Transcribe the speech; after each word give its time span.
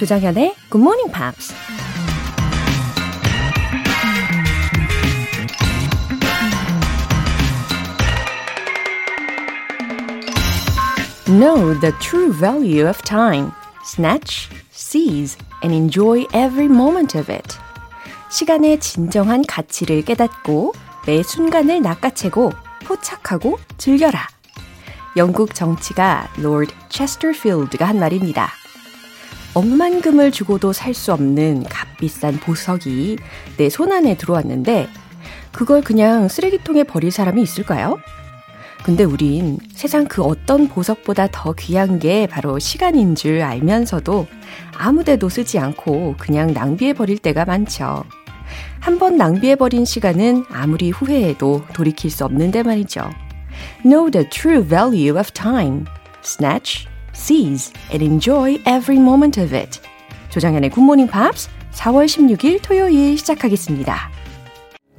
조장현의 0.00 0.54
Good 0.70 0.82
Morning 0.82 1.12
Pops. 1.12 1.52
Know 11.26 11.78
the 11.80 11.92
true 12.00 12.32
value 12.32 12.88
of 12.88 13.02
time. 13.02 13.52
Snatch, 13.84 14.48
seize, 14.72 15.36
and 15.62 15.74
enjoy 15.74 16.24
every 16.32 16.64
moment 16.64 17.18
of 17.18 17.30
it. 17.30 17.58
시간의 18.30 18.80
진정한 18.80 19.44
가치를 19.44 20.00
깨닫고 20.06 20.72
매 21.06 21.22
순간을 21.22 21.82
낚아채고 21.82 22.52
포착하고 22.86 23.58
즐겨라. 23.76 24.28
영국 25.18 25.54
정치가 25.54 26.26
로드 26.38 26.72
체스터필드가 26.88 27.84
한 27.84 27.98
말입니다. 27.98 28.59
억만금을 29.54 30.30
주고도 30.30 30.72
살 30.72 30.94
수 30.94 31.12
없는 31.12 31.64
값비싼 31.64 32.38
보석이 32.38 33.18
내 33.56 33.68
손안에 33.68 34.16
들어왔는데 34.16 34.88
그걸 35.52 35.82
그냥 35.82 36.28
쓰레기통에 36.28 36.84
버릴 36.84 37.10
사람이 37.10 37.40
있을까요? 37.42 37.98
근데 38.84 39.04
우린 39.04 39.58
세상 39.74 40.06
그 40.06 40.22
어떤 40.22 40.68
보석보다 40.68 41.28
더 41.32 41.52
귀한 41.52 41.98
게 41.98 42.26
바로 42.26 42.58
시간인 42.58 43.14
줄 43.14 43.42
알면서도 43.42 44.26
아무 44.76 45.04
데도 45.04 45.28
쓰지 45.28 45.58
않고 45.58 46.16
그냥 46.18 46.52
낭비해 46.54 46.92
버릴 46.94 47.18
때가 47.18 47.44
많죠. 47.44 48.04
한 48.80 48.98
번 48.98 49.16
낭비해 49.16 49.56
버린 49.56 49.84
시간은 49.84 50.44
아무리 50.50 50.90
후회해도 50.90 51.66
돌이킬 51.74 52.10
수 52.10 52.24
없는데 52.24 52.62
말이죠. 52.62 53.10
Know 53.84 54.10
the 54.10 54.28
true 54.30 54.66
value 54.66 55.18
of 55.18 55.30
time. 55.32 55.84
Snatch, 56.24 56.86
seize, 57.20 57.72
and 57.92 58.02
enjoy 58.02 58.58
every 58.66 58.98
moment 58.98 59.40
of 59.40 59.54
it. 59.54 59.80
조장현의 60.30 60.70
굿모닝 60.70 61.08
팝스 61.08 61.50
4월 61.72 62.06
16일 62.06 62.60
토요일 62.62 63.18
시작하겠습니다. 63.18 64.10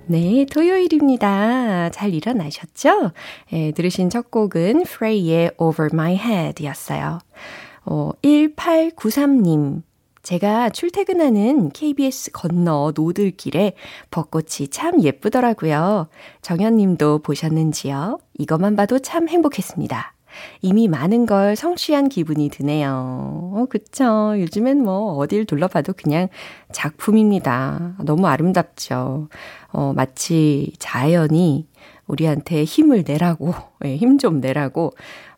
네, 0.06 0.46
토요일입니다. 0.46 1.90
잘 1.92 2.14
일어나셨죠? 2.14 3.12
예, 3.54 3.72
들으신 3.72 4.10
첫 4.10 4.30
곡은 4.30 4.82
Frey의 4.82 5.52
Over 5.58 5.90
My 5.94 6.16
Head 6.16 6.66
였어요. 6.66 7.20
어, 7.86 8.12
1893님. 8.22 9.84
제가 10.24 10.70
출퇴근하는 10.70 11.70
KBS 11.70 12.32
건너 12.32 12.92
노들길에 12.96 13.74
벚꽃이 14.12 14.68
참 14.70 15.02
예쁘더라고요. 15.02 16.10
정현 16.42 16.78
님도 16.78 17.20
보셨는지요? 17.20 18.20
이것만 18.38 18.76
봐도 18.76 19.00
참 19.00 19.28
행복했습니다. 19.28 20.14
이미 20.62 20.88
많은 20.88 21.26
걸 21.26 21.56
성취한 21.56 22.10
기분이 22.10 22.50
드네요. 22.50 23.52
어, 23.56 23.66
그쵸. 23.70 24.34
요즘엔 24.40 24.84
뭐 24.84 25.14
어딜 25.18 25.46
둘러봐도 25.46 25.94
그냥 25.94 26.28
작품입니다. 26.72 27.96
너무 28.04 28.28
아름답죠. 28.28 29.30
어, 29.72 29.94
마치 29.96 30.74
자연이 30.80 31.68
우리한테 32.08 32.64
힘을 32.64 33.04
내라고, 33.08 33.54
네, 33.80 33.96
힘좀 33.98 34.42
내라고 34.42 34.94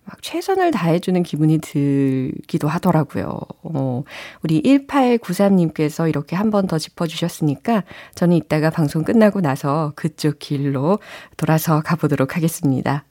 막 0.06 0.22
최선을 0.22 0.72
다해주는 0.72 1.24
기분이 1.24 1.60
들기도 1.60 2.68
하더라고요. 2.68 3.40
어, 3.64 4.04
우리 4.44 4.62
1893님께서 4.62 6.10
이렇게 6.10 6.36
한 6.36 6.50
번 6.50 6.68
더 6.68 6.78
짚어주셨으니까 6.78 7.84
저는 8.16 8.36
이따가 8.38 8.70
방송 8.70 9.04
끝나고 9.04 9.42
나서 9.42 9.94
그쪽 9.96 10.40
길로 10.40 11.00
돌아서 11.38 11.82
가보도록 11.82 12.36
하겠습니다. 12.36 13.06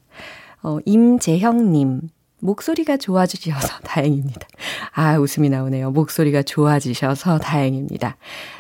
어, 0.62 0.78
임재형님. 0.84 2.08
목소리가 2.42 2.96
좋아지셔서 2.96 3.78
다행입니다. 3.84 4.48
아, 4.95 5.17
웃음이 5.17 5.48
나오네요. 5.48 5.92
목소리가 5.92 6.42
좋아지셔서 6.42 7.39
다행입니다. 7.39 8.17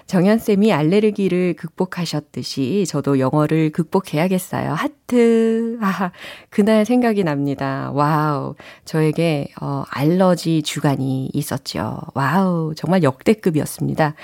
정현쌤이 0.06 0.72
알레르기를 0.72 1.54
극복하셨듯이 1.54 2.84
저도 2.86 3.18
영어를 3.18 3.70
극복해야겠어요. 3.70 4.72
하트. 4.72 5.78
아, 5.80 6.12
그날 6.48 6.84
생각이 6.84 7.24
납니다. 7.24 7.90
와우. 7.92 8.54
저에게, 8.84 9.48
어, 9.60 9.82
알러지 9.90 10.62
주간이 10.62 11.30
있었죠. 11.32 12.00
와우. 12.14 12.74
정말 12.76 13.02
역대급이었습니다. 13.02 14.14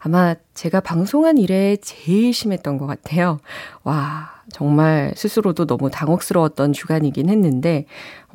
아마 0.00 0.34
제가 0.54 0.80
방송한 0.80 1.38
일에 1.38 1.76
제일 1.80 2.34
심했던 2.34 2.78
것 2.78 2.86
같아요. 2.86 3.38
와, 3.84 4.33
정말 4.52 5.12
스스로도 5.16 5.66
너무 5.66 5.90
당혹스러웠던 5.90 6.72
주간이긴 6.72 7.28
했는데, 7.28 7.86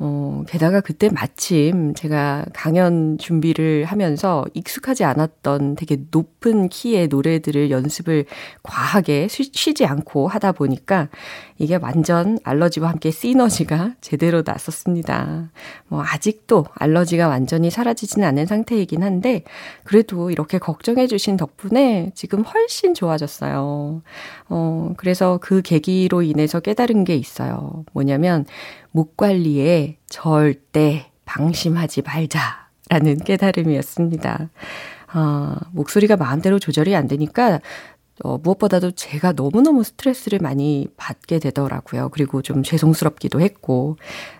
어, 0.02 0.44
게다가 0.48 0.80
그때 0.80 1.10
마침 1.10 1.92
제가 1.92 2.46
강연 2.54 3.18
준비를 3.18 3.84
하면서 3.84 4.46
익숙하지 4.54 5.04
않았던 5.04 5.74
되게 5.76 5.98
높은 6.10 6.70
키의 6.70 7.08
노래들을 7.08 7.70
연습을 7.70 8.24
과하게 8.62 9.28
쉬, 9.28 9.50
지 9.52 9.84
않고 9.84 10.26
하다 10.26 10.52
보니까 10.52 11.10
이게 11.58 11.76
완전 11.76 12.38
알러지와 12.42 12.88
함께 12.88 13.10
시너지가 13.10 13.96
제대로 14.00 14.42
났었습니다. 14.44 15.50
뭐, 15.88 16.02
아직도 16.02 16.64
알러지가 16.74 17.28
완전히 17.28 17.70
사라지지는 17.70 18.26
않은 18.28 18.46
상태이긴 18.46 19.02
한데, 19.02 19.44
그래도 19.84 20.30
이렇게 20.30 20.56
걱정해주신 20.56 21.36
덕분에 21.36 22.12
지금 22.14 22.40
훨씬 22.42 22.94
좋아졌어요. 22.94 24.00
어, 24.48 24.92
그래서 24.96 25.38
그 25.42 25.60
계기로 25.60 26.22
인해서 26.22 26.60
깨달은 26.60 27.04
게 27.04 27.14
있어요. 27.14 27.84
뭐냐면, 27.92 28.46
목 28.92 29.16
관리에 29.16 29.98
절대 30.08 31.10
방심하지 31.24 32.02
말자라는 32.02 33.18
깨달음이었습니다. 33.24 34.50
어, 35.14 35.56
목소리가 35.72 36.16
마음대로 36.16 36.58
조절이 36.58 36.94
안 36.96 37.08
되니까 37.08 37.60
어, 38.22 38.38
무엇보다도 38.38 38.92
제가 38.92 39.32
너무너무 39.32 39.82
스트레스를 39.84 40.38
많이 40.40 40.86
받게 40.96 41.38
되더라고요. 41.38 42.10
그리고 42.10 42.42
좀 42.42 42.62
죄송스럽기도 42.62 43.40
했고. 43.40 43.96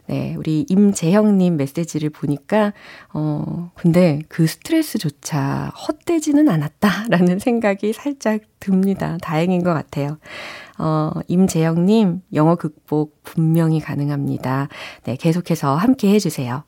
네, 0.06 0.34
우리 0.36 0.66
임재형님 0.68 1.56
메시지를 1.56 2.10
보니까, 2.10 2.72
어, 3.12 3.70
근데 3.74 4.20
그 4.28 4.46
스트레스조차 4.46 5.72
헛되지는 5.88 6.48
않았다라는 6.48 7.38
생각이 7.40 7.92
살짝 7.92 8.40
듭니다. 8.58 9.16
다행인 9.22 9.62
것 9.62 9.72
같아요. 9.72 10.18
어, 10.78 11.10
임재영님, 11.28 12.22
영어 12.34 12.56
극복 12.56 13.22
분명히 13.22 13.80
가능합니다. 13.80 14.68
네, 15.04 15.16
계속해서 15.16 15.74
함께 15.76 16.10
해주세요. 16.12 16.64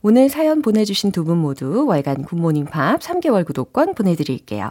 오늘 0.00 0.28
사연 0.30 0.62
보내주신 0.62 1.12
두 1.12 1.24
분 1.24 1.36
모두 1.38 1.84
월간 1.86 2.22
굿모닝 2.24 2.64
팝 2.66 3.00
3개월 3.00 3.44
구독권 3.44 3.94
보내드릴게요. 3.94 4.70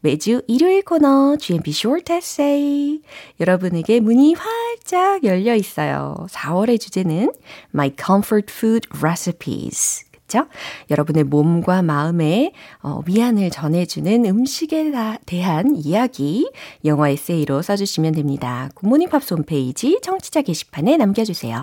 매주 0.00 0.42
일요일 0.46 0.82
코너 0.82 1.36
GMP 1.36 1.70
Short 1.70 2.12
Essay 2.12 3.00
여러분에게 3.40 4.00
문이 4.00 4.34
활짝 4.34 5.24
열려 5.24 5.54
있어요. 5.54 6.26
4월의 6.30 6.80
주제는 6.80 7.32
My 7.74 7.92
Comfort 7.98 8.52
Food 8.52 8.88
Recipes 8.98 10.06
그죠? 10.26 10.46
여러분의 10.90 11.24
몸과 11.24 11.82
마음에 11.82 12.52
어, 12.82 13.00
위안을 13.06 13.50
전해주는 13.50 14.26
음식에 14.26 14.92
대한 15.24 15.76
이야기 15.76 16.50
영어 16.84 17.08
에세이로 17.08 17.62
써주시면 17.62 18.14
됩니다. 18.14 18.68
굿모닝 18.74 19.08
팝스 19.08 19.34
홈페이지 19.34 19.98
청취자 20.02 20.42
게시판에 20.42 20.96
남겨주세요. 20.96 21.62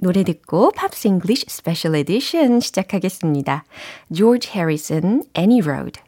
노래 0.00 0.24
듣고 0.24 0.72
Pops 0.72 1.06
English 1.06 1.46
Special 1.48 1.94
Edition 1.94 2.58
시작하겠습니다. 2.58 3.64
George 4.12 4.50
Harrison, 4.52 5.22
Any 5.36 5.60
Road. 5.60 6.00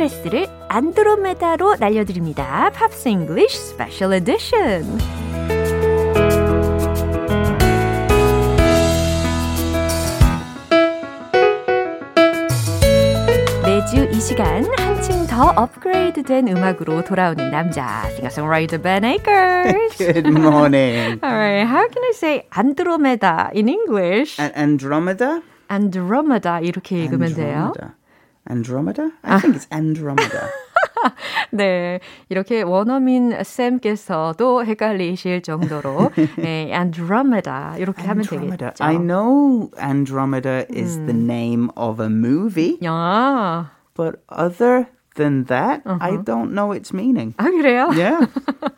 스트레스를 0.00 0.46
안드로메다로 0.68 1.76
날려드립니다. 1.78 2.70
팝스 2.70 3.08
잉글리쉬 3.08 3.58
스페셜 3.58 4.14
에디션. 4.14 4.98
매주 13.62 14.08
이 14.10 14.20
시간 14.20 14.64
한층 14.78 15.26
더 15.26 15.50
업그레이드된 15.56 16.48
음악으로 16.48 17.04
돌아오는 17.04 17.50
남자 17.50 18.04
singer-songwriter 18.12 18.82
Ben 18.82 19.04
Akers. 19.04 19.98
Good 19.98 20.26
morning. 20.28 21.20
All 21.22 21.30
right, 21.30 21.66
how 21.66 21.86
can 21.88 22.02
I 22.04 22.12
say 22.14 22.42
Andromeda 22.56 23.50
in 23.54 23.68
English? 23.68 24.40
A- 24.40 24.52
Andromeda? 24.56 25.42
Andromeda 25.70 26.58
이렇게 26.62 27.04
읽으면 27.04 27.34
돼요. 27.34 27.72
Andromeda? 28.49 29.11
I 29.23 29.39
think 29.39 29.55
it's 29.55 29.67
Andromeda. 29.71 30.49
네, 31.51 31.99
이렇게 32.29 32.61
원어민 32.63 33.31
쌤께서도 33.43 34.65
헷갈리실 34.65 35.41
정도로 35.43 36.11
네, 36.37 36.71
Andromeda 36.73 37.75
이렇게 37.77 38.01
Andromeda. 38.03 38.37
하면 38.39 38.57
되겠죠. 38.57 38.83
I 38.83 38.97
know 38.97 39.69
Andromeda 39.79 40.65
is 40.69 40.97
the 41.05 41.13
name 41.13 41.69
of 41.75 42.01
a 42.01 42.09
movie, 42.09 42.79
야, 42.83 43.69
but 43.93 44.19
other 44.29 44.87
than 45.19 45.45
that, 45.45 45.81
I 45.85 46.17
don't 46.17 46.53
know 46.53 46.71
its 46.73 46.91
meaning. 46.91 47.33
아 47.37 47.45
그래요? 47.45 47.87
Yeah, 47.95 48.27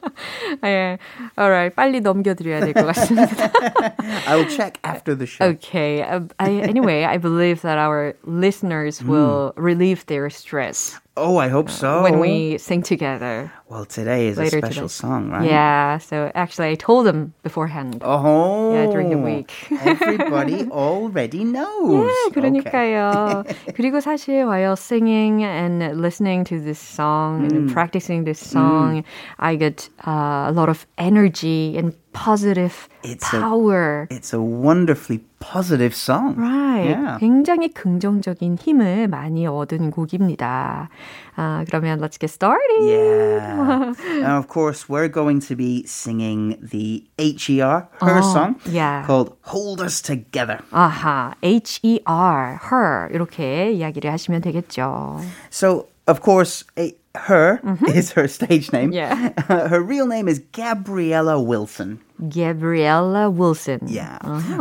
예, 0.64 0.98
alright, 1.38 1.76
빨리 1.76 2.00
넘겨드려야 2.02 2.60
될 2.62 2.74
것 2.74 2.86
같습니다. 2.94 3.50
I 4.28 4.36
will 4.36 4.46
check 4.50 4.78
after 4.84 5.16
the 5.16 5.26
show. 5.26 5.46
Okay. 5.58 6.04
Uh, 6.04 6.22
I, 6.40 6.62
anyway, 6.62 7.06
I 7.06 7.18
believe 7.18 7.62
that 7.64 7.78
our 7.80 8.14
listeners 8.24 9.02
will 9.04 9.54
relieve 9.58 10.06
their 10.06 10.30
stress 10.30 11.00
Oh, 11.18 11.38
I 11.38 11.50
hope 11.50 11.70
so. 11.70 12.04
when 12.04 12.20
we 12.20 12.58
sing 12.60 12.84
together. 12.84 13.52
well, 13.70 13.86
today 13.86 14.28
is 14.28 14.38
a 14.38 14.42
later 14.46 14.60
special 14.62 14.88
today. 14.88 15.02
song, 15.02 15.30
right? 15.32 15.50
Yeah. 15.50 15.98
So 15.98 16.32
actually, 16.36 16.70
I 16.70 16.76
told 16.76 17.08
them 17.08 17.34
beforehand. 17.42 18.00
Oh, 18.06 18.72
Yeah, 18.74 18.86
during 18.86 19.10
the 19.10 19.18
week. 19.18 19.50
everybody 19.82 20.70
already 20.70 21.44
knows. 21.44 22.06
네, 22.06 22.14
Okay. 22.30 22.34
그러니까요. 22.38 23.44
그리고 23.74 24.00
사실 24.00 24.46
while 24.46 24.76
singing 24.78 25.44
and 25.44 25.82
listening 26.00 26.44
to 26.46 26.60
this 26.62 26.78
song 26.80 27.50
and 27.52 27.74
practicing 27.74 28.24
this 28.24 28.40
song, 28.40 29.04
I 29.40 29.56
get 29.56 29.90
uh, 30.06 30.48
a 30.48 30.54
lot 30.54 30.70
of 30.70 30.86
energy 30.98 31.78
and 31.78 31.94
positive 32.14 32.88
It's 33.04 33.26
a- 33.34 33.42
power. 33.42 34.08
It's 34.12 34.34
a 34.34 34.42
wonderfully 34.42 35.26
positive 35.42 35.96
song. 35.96 36.36
Right. 36.36 36.90
Yeah. 36.90 37.18
굉장히 37.20 37.70
긍정적인 37.70 38.58
힘을 38.58 39.08
많이 39.08 39.48
얻은 39.48 39.92
곡입니다. 39.92 40.90
아, 41.36 41.64
그러면 41.68 42.00
let's 42.00 42.18
get 42.18 42.30
started. 42.30 42.82
Yeah. 42.82 43.94
and 44.00 44.26
of 44.26 44.48
course, 44.48 44.90
we're 44.90 45.08
going 45.08 45.40
to 45.42 45.56
be 45.56 45.84
singing 45.86 46.58
the 46.62 47.04
HER, 47.18 47.88
her 48.02 48.22
song, 48.22 48.56
yeah. 48.66 49.06
called 49.06 49.36
Hold 49.44 49.82
Us 49.82 50.02
Together. 50.02 50.60
아하, 50.72 51.34
H-E-R, 51.44 52.60
her 52.72 53.10
이렇게 53.12 53.72
이야기를 53.72 54.12
하시면 54.12 54.42
되겠죠. 54.42 55.22
So, 55.50 55.88
of 56.08 56.22
course, 56.22 56.66
a, 57.12 57.18
her 57.18 57.60
is 57.88 58.12
her 58.14 58.28
stage 58.28 58.72
name. 58.72 58.92
Yeah. 58.92 59.34
her 59.48 59.82
real 59.82 60.08
name 60.08 60.28
is 60.28 60.40
Gabriella 60.52 61.42
Wilson. 61.42 62.00
Gabriella 62.30 63.30
Wilson. 63.30 63.80
Yeah. 63.86 64.18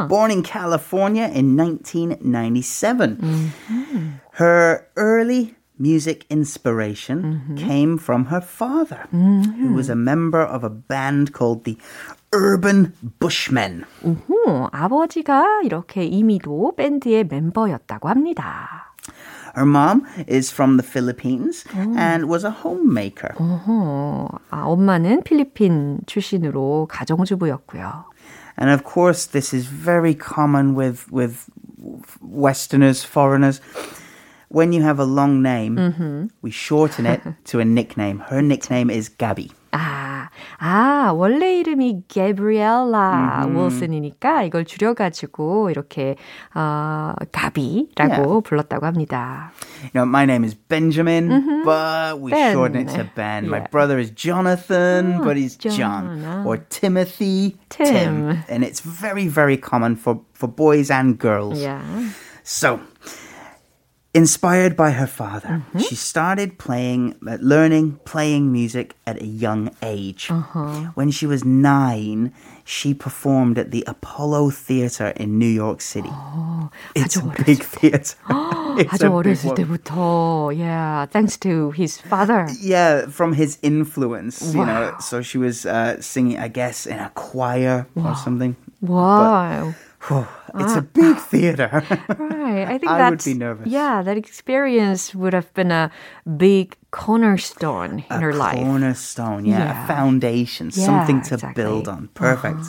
Born 0.08 0.30
in 0.30 0.42
California 0.42 1.24
in 1.32 1.56
1997. 1.56 3.52
Her 4.32 4.86
early 4.96 5.54
music 5.78 6.24
inspiration 6.30 7.54
came 7.56 7.98
from 7.98 8.26
her 8.26 8.40
father, 8.40 9.06
who 9.12 9.74
was 9.74 9.88
a 9.88 9.96
member 9.96 10.40
of 10.40 10.64
a 10.64 10.70
band 10.70 11.32
called 11.32 11.64
the 11.64 11.76
Urban 12.32 12.92
Bushmen. 13.20 13.84
오, 14.04 14.68
아버지가 14.72 15.60
이렇게 15.64 16.04
이미도 16.04 16.74
밴드의 16.76 17.24
멤버였다고 17.24 18.08
합니다. 18.08 18.89
Her 19.54 19.64
mom 19.64 20.06
is 20.26 20.50
from 20.50 20.76
the 20.76 20.82
Philippines 20.82 21.64
and 21.74 22.28
was 22.28 22.44
a 22.44 22.50
homemaker. 22.50 23.32
어허, 23.38 24.28
아, 24.50 24.64
엄마는 24.64 25.22
필리핀 25.22 26.00
출신으로 26.06 26.86
가정주부였고요. 26.90 28.04
And 28.58 28.70
of 28.70 28.84
course, 28.84 29.26
this 29.26 29.52
is 29.54 29.66
very 29.66 30.14
common 30.14 30.74
with 30.74 31.10
with 31.10 31.48
Westerners, 32.20 33.04
foreigners. 33.04 33.60
When 34.48 34.72
you 34.72 34.82
have 34.82 34.98
a 34.98 35.04
long 35.04 35.42
name, 35.42 36.30
we 36.40 36.50
shorten 36.50 37.04
it 37.04 37.20
to 37.46 37.60
a 37.60 37.64
nickname. 37.64 38.20
Her 38.30 38.40
nickname 38.40 38.90
is 38.90 39.08
Gabby. 39.08 39.50
아, 39.72 40.28
아, 40.58 41.12
원래 41.14 41.58
이름이 41.58 42.04
게브리엘라 42.08 43.46
윌슨이니까 43.54 44.42
이걸 44.44 44.64
줄여가지고 44.64 45.70
이렇게, 45.70 46.16
어, 46.54 47.12
가비라고 47.30 48.40
불렀다고 48.40 48.86
합니다. 48.86 49.52
You 49.82 49.90
know, 49.92 50.06
my 50.08 50.24
name 50.24 50.44
is 50.44 50.54
Benjamin, 50.54 51.28
but 51.64 52.18
we 52.20 52.30
Ben. 52.30 52.52
shorten 52.52 52.80
it 52.80 52.94
to 52.94 53.04
Ben. 53.14 53.44
My 53.48 53.58
Yeah. 53.58 53.70
brother 53.70 53.98
is 53.98 54.10
Jonathan, 54.14 55.20
but 55.22 55.36
he's 55.36 55.56
John. 55.56 55.76
John, 55.76 56.24
ah. 56.24 56.42
Or 56.46 56.56
Timothy, 56.70 57.56
Tim. 57.68 58.42
And 58.48 58.64
it's 58.64 58.80
very, 58.80 59.28
very 59.28 59.58
common 59.58 59.96
for, 59.96 60.22
for 60.32 60.48
boys 60.48 60.90
and 60.90 61.18
girls. 61.18 61.60
Yeah. 61.60 61.82
So, 62.42 62.80
inspired 64.14 64.76
by 64.76 64.92
her 64.92 65.06
father, 65.06 65.60
Mm-hmm. 65.76 65.78
she 65.80 65.94
started 65.94 66.56
playing, 66.58 67.16
uh, 67.28 67.36
learning, 67.40 68.00
playing 68.08 68.50
music 68.50 68.94
at 69.06 69.20
a 69.20 69.26
young 69.26 69.68
age. 69.82 70.28
Uh-huh. 70.30 70.88
When 70.96 71.10
she 71.10 71.26
was 71.26 71.44
nine, 71.44 72.32
she 72.64 72.94
performed 72.94 73.58
at 73.58 73.70
the 73.70 73.84
Apollo 73.86 74.50
Theater 74.56 75.12
in 75.20 75.38
New 75.38 75.46
York 75.52 75.80
City. 75.84 76.08
it's 76.96 77.16
a 77.16 77.20
Oh, 77.20 77.28
아주 77.28 77.44
big 77.44 77.60
theater. 77.62 78.16
It's 78.80 78.88
아주 78.96 79.04
a 79.04 79.22
big 79.22 79.36
어렸을 79.36 79.44
one. 79.52 79.56
때부터, 79.56 80.56
yeah, 80.56 81.04
thanks 81.12 81.36
to 81.36 81.70
his 81.76 82.00
father. 82.00 82.48
Yeah, 82.58 83.06
from 83.12 83.34
his 83.34 83.58
influence, 83.62 84.40
you 84.54 84.64
know. 84.64 84.96
Wow. 84.96 84.98
So 85.00 85.20
she 85.20 85.36
was 85.36 85.66
uh, 85.66 86.00
singing, 86.00 86.38
I 86.40 86.48
guess, 86.48 86.86
in 86.86 86.98
a 86.98 87.10
choir 87.14 87.86
or 87.94 88.16
something. 88.16 88.56
Wow. 88.80 89.74
Whew, 90.07 90.27
it's 90.55 90.75
a 90.75 90.81
big 90.81 91.17
theater. 91.17 91.83
Right. 92.41 92.67
I 92.67 92.77
think 92.79 92.91
I 92.91 93.09
would 93.09 93.23
be 93.23 93.33
nervous. 93.33 93.67
Yeah, 93.67 94.01
that 94.01 94.17
experience 94.17 95.13
would 95.15 95.33
have 95.33 95.53
been 95.53 95.71
a 95.71 95.89
big 96.37 96.75
cornerstone 96.91 98.03
in 98.09 98.21
her 98.21 98.31
a 98.31 98.35
life. 98.35 98.57
cornerstone, 98.57 99.45
yeah, 99.45 99.59
Yeah. 99.59 99.83
a 99.83 99.87
foundation, 99.87 100.71
Yeah, 100.73 100.85
something 100.85 101.21
to 101.29 101.35
exactly. 101.35 101.63
build 101.63 101.87
on. 101.87 102.09
Perfect. 102.13 102.65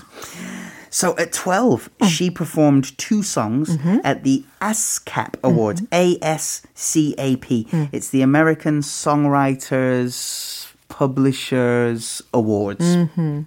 So 0.91 1.17
at 1.17 1.33
12, 1.33 1.89
Mm. 2.01 2.07
she 2.09 2.31
performed 2.31 2.97
two 2.99 3.23
songs 3.23 3.77
Mm-hmm. 3.77 3.99
at 4.05 4.23
the 4.25 4.45
ASCAP 4.61 5.35
Awards, 5.43 5.83
A 5.91 6.19
S 6.23 6.63
C 6.75 7.15
A 7.19 7.37
P. 7.37 7.67
Mm. 7.73 7.89
It's 7.93 8.11
the 8.11 8.21
American 8.23 8.83
Songwriters 8.83 10.69
Publishers 10.89 12.23
Awards. 12.35 12.85
Mm-hmm. 12.97 13.41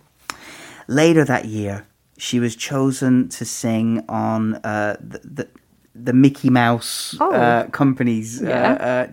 Later 0.87 1.23
that 1.25 1.45
year, 1.45 1.85
she 2.18 2.38
was 2.40 2.54
chosen 2.56 3.28
to 3.30 3.44
sing 3.44 4.04
on 4.08 4.54
uh, 4.64 4.96
the, 5.00 5.20
the 5.24 5.48
the 5.94 6.12
Mickey 6.12 6.50
Mouse 6.50 7.16
Oh. 7.20 7.32
uh, 7.32 7.66
company's 7.72 8.40
uh, 8.42 8.46
Yeah. 8.48 8.72
uh, 8.80 9.06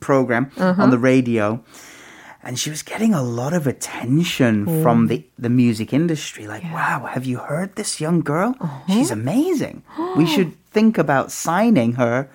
program 0.00 0.50
on 0.58 0.90
the 0.90 0.98
radio. 0.98 1.60
And 2.46 2.58
she 2.58 2.68
was 2.68 2.82
getting 2.82 3.14
a 3.14 3.22
lot 3.22 3.54
of 3.54 3.66
attention 3.66 4.82
from 4.82 5.06
the, 5.08 5.24
the 5.38 5.48
music 5.48 5.94
industry. 5.94 6.46
Like, 6.46 6.62
wow, 6.64 7.08
have 7.08 7.24
you 7.24 7.38
heard 7.38 7.74
this 7.76 8.02
young 8.02 8.20
girl? 8.20 8.52
She's 8.86 9.10
amazing. 9.10 9.82
we 10.14 10.26
should 10.26 10.52
think 10.70 10.98
about 10.98 11.32
signing 11.32 11.94
her 11.94 12.28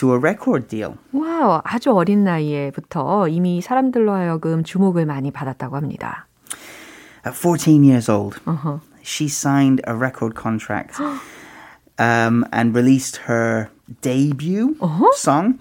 to 0.00 0.14
a 0.14 0.18
record 0.18 0.68
deal. 0.68 0.96
와우, 1.12 1.60
아주 1.62 1.92
어린 1.92 2.24
나이에부터 2.24 3.28
이미 3.28 3.60
사람들로 3.60 4.12
하여금 4.14 4.64
주목을 4.64 5.04
많이 5.04 5.30
받았다고 5.30 5.76
합니다. 5.76 6.26
At 7.26 7.36
14 7.36 7.84
years 7.84 8.08
old, 8.10 8.40
she 9.02 9.28
signed 9.28 9.80
a 9.86 9.94
record 9.94 10.34
contract 10.34 10.98
um, 11.98 12.44
and 12.52 12.74
released 12.74 13.16
her 13.28 13.70
debut 14.02 14.76
song 15.14 15.58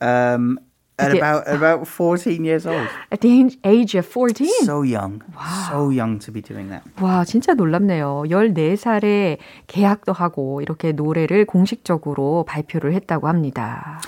um, 0.00 0.58
at 0.98 1.08
Okay. 1.10 1.18
about 1.18 1.48
about 1.48 1.88
14 1.88 2.44
years 2.44 2.66
old. 2.66 2.86
At 3.10 3.22
the 3.22 3.32
age- 3.32 3.58
age 3.64 3.94
of 3.96 4.06
14? 4.06 4.46
So 4.64 4.82
young, 4.82 5.22
so 5.68 5.88
young 5.90 6.18
to 6.20 6.30
be 6.30 6.42
doing 6.42 6.68
that. 6.68 6.82
와, 7.00 7.24
진짜 7.24 7.54
놀랍네요. 7.54 8.24
14살에 8.28 9.38
계약도 9.66 10.12
하고 10.12 10.60
이렇게 10.60 10.92
노래를 10.92 11.46
공식적으로 11.46 12.44
발표를 12.46 12.92
했다고 12.94 13.26
합니다. 13.26 14.00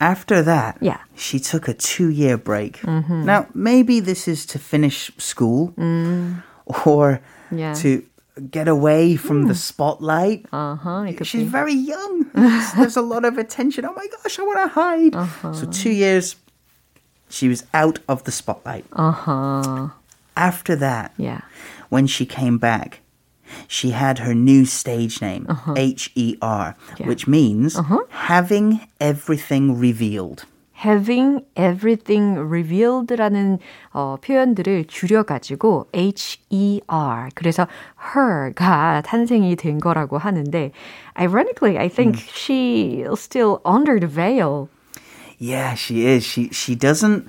After 0.00 0.44
that, 0.44 0.78
Yeah. 0.80 1.00
she 1.16 1.40
took 1.40 1.68
a 1.68 1.74
two 1.74 2.08
year 2.10 2.36
break. 2.36 2.80
Now, 2.86 3.46
maybe 3.54 4.00
this 4.00 4.28
is 4.28 4.46
to 4.52 4.58
finish 4.60 5.10
school 5.18 5.72
or 6.85 7.19
Yeah. 7.51 7.73
to 7.75 8.03
get 8.51 8.67
away 8.67 9.15
from 9.15 9.47
the 9.47 9.55
spotlight. 9.55 10.45
Uh-huh, 10.51 11.05
She's 11.23 11.43
be. 11.43 11.49
very 11.49 11.73
young. 11.73 12.25
There's 12.75 12.97
a 12.97 13.01
lot 13.01 13.23
of 13.25 13.37
attention. 13.37 13.85
Oh 13.85 13.93
my 13.95 14.07
gosh, 14.07 14.39
I 14.39 14.43
want 14.43 14.59
to 14.59 14.67
hide. 14.67 15.55
So, 15.55 15.65
two 15.67 15.91
years, 15.91 16.35
she 17.29 17.47
was 17.47 17.63
out 17.73 17.99
of 18.09 18.23
the 18.25 18.31
spotlight. 18.31 18.85
Uh-huh. 18.93 19.89
After 20.35 20.75
that, 20.75 21.13
Yeah. 21.17 21.41
when 21.89 22.07
she 22.07 22.25
came 22.25 22.57
back, 22.57 22.99
she 23.67 23.91
had 23.91 24.19
her 24.19 24.33
new 24.33 24.65
stage 24.65 25.21
name, 25.21 25.47
H 25.77 26.11
E 26.15 26.35
R, 26.41 26.75
which 27.05 27.27
means 27.27 27.79
having 28.09 28.81
everything 28.99 29.79
revealed 29.79 30.45
having 30.84 31.44
everything 31.56 32.38
revealed라는 32.38 33.58
어, 33.92 34.16
표현들을 34.22 34.86
줄여가지고 34.86 35.88
H-E-R. 35.92 37.28
그래서 37.34 37.66
her가 38.14 39.02
탄생이 39.02 39.56
된 39.56 39.78
거라고 39.78 40.18
하는데, 40.18 40.72
ironically, 41.18 41.78
I 41.78 41.88
think 41.88 42.16
mm. 42.16 42.28
she's 42.32 43.20
still 43.20 43.60
under 43.64 44.00
the 44.00 44.08
veil. 44.08 44.68
Yeah, 45.38 45.74
she 45.74 46.06
is. 46.06 46.24
She 46.24 46.50
she 46.52 46.74
doesn't. 46.74 47.26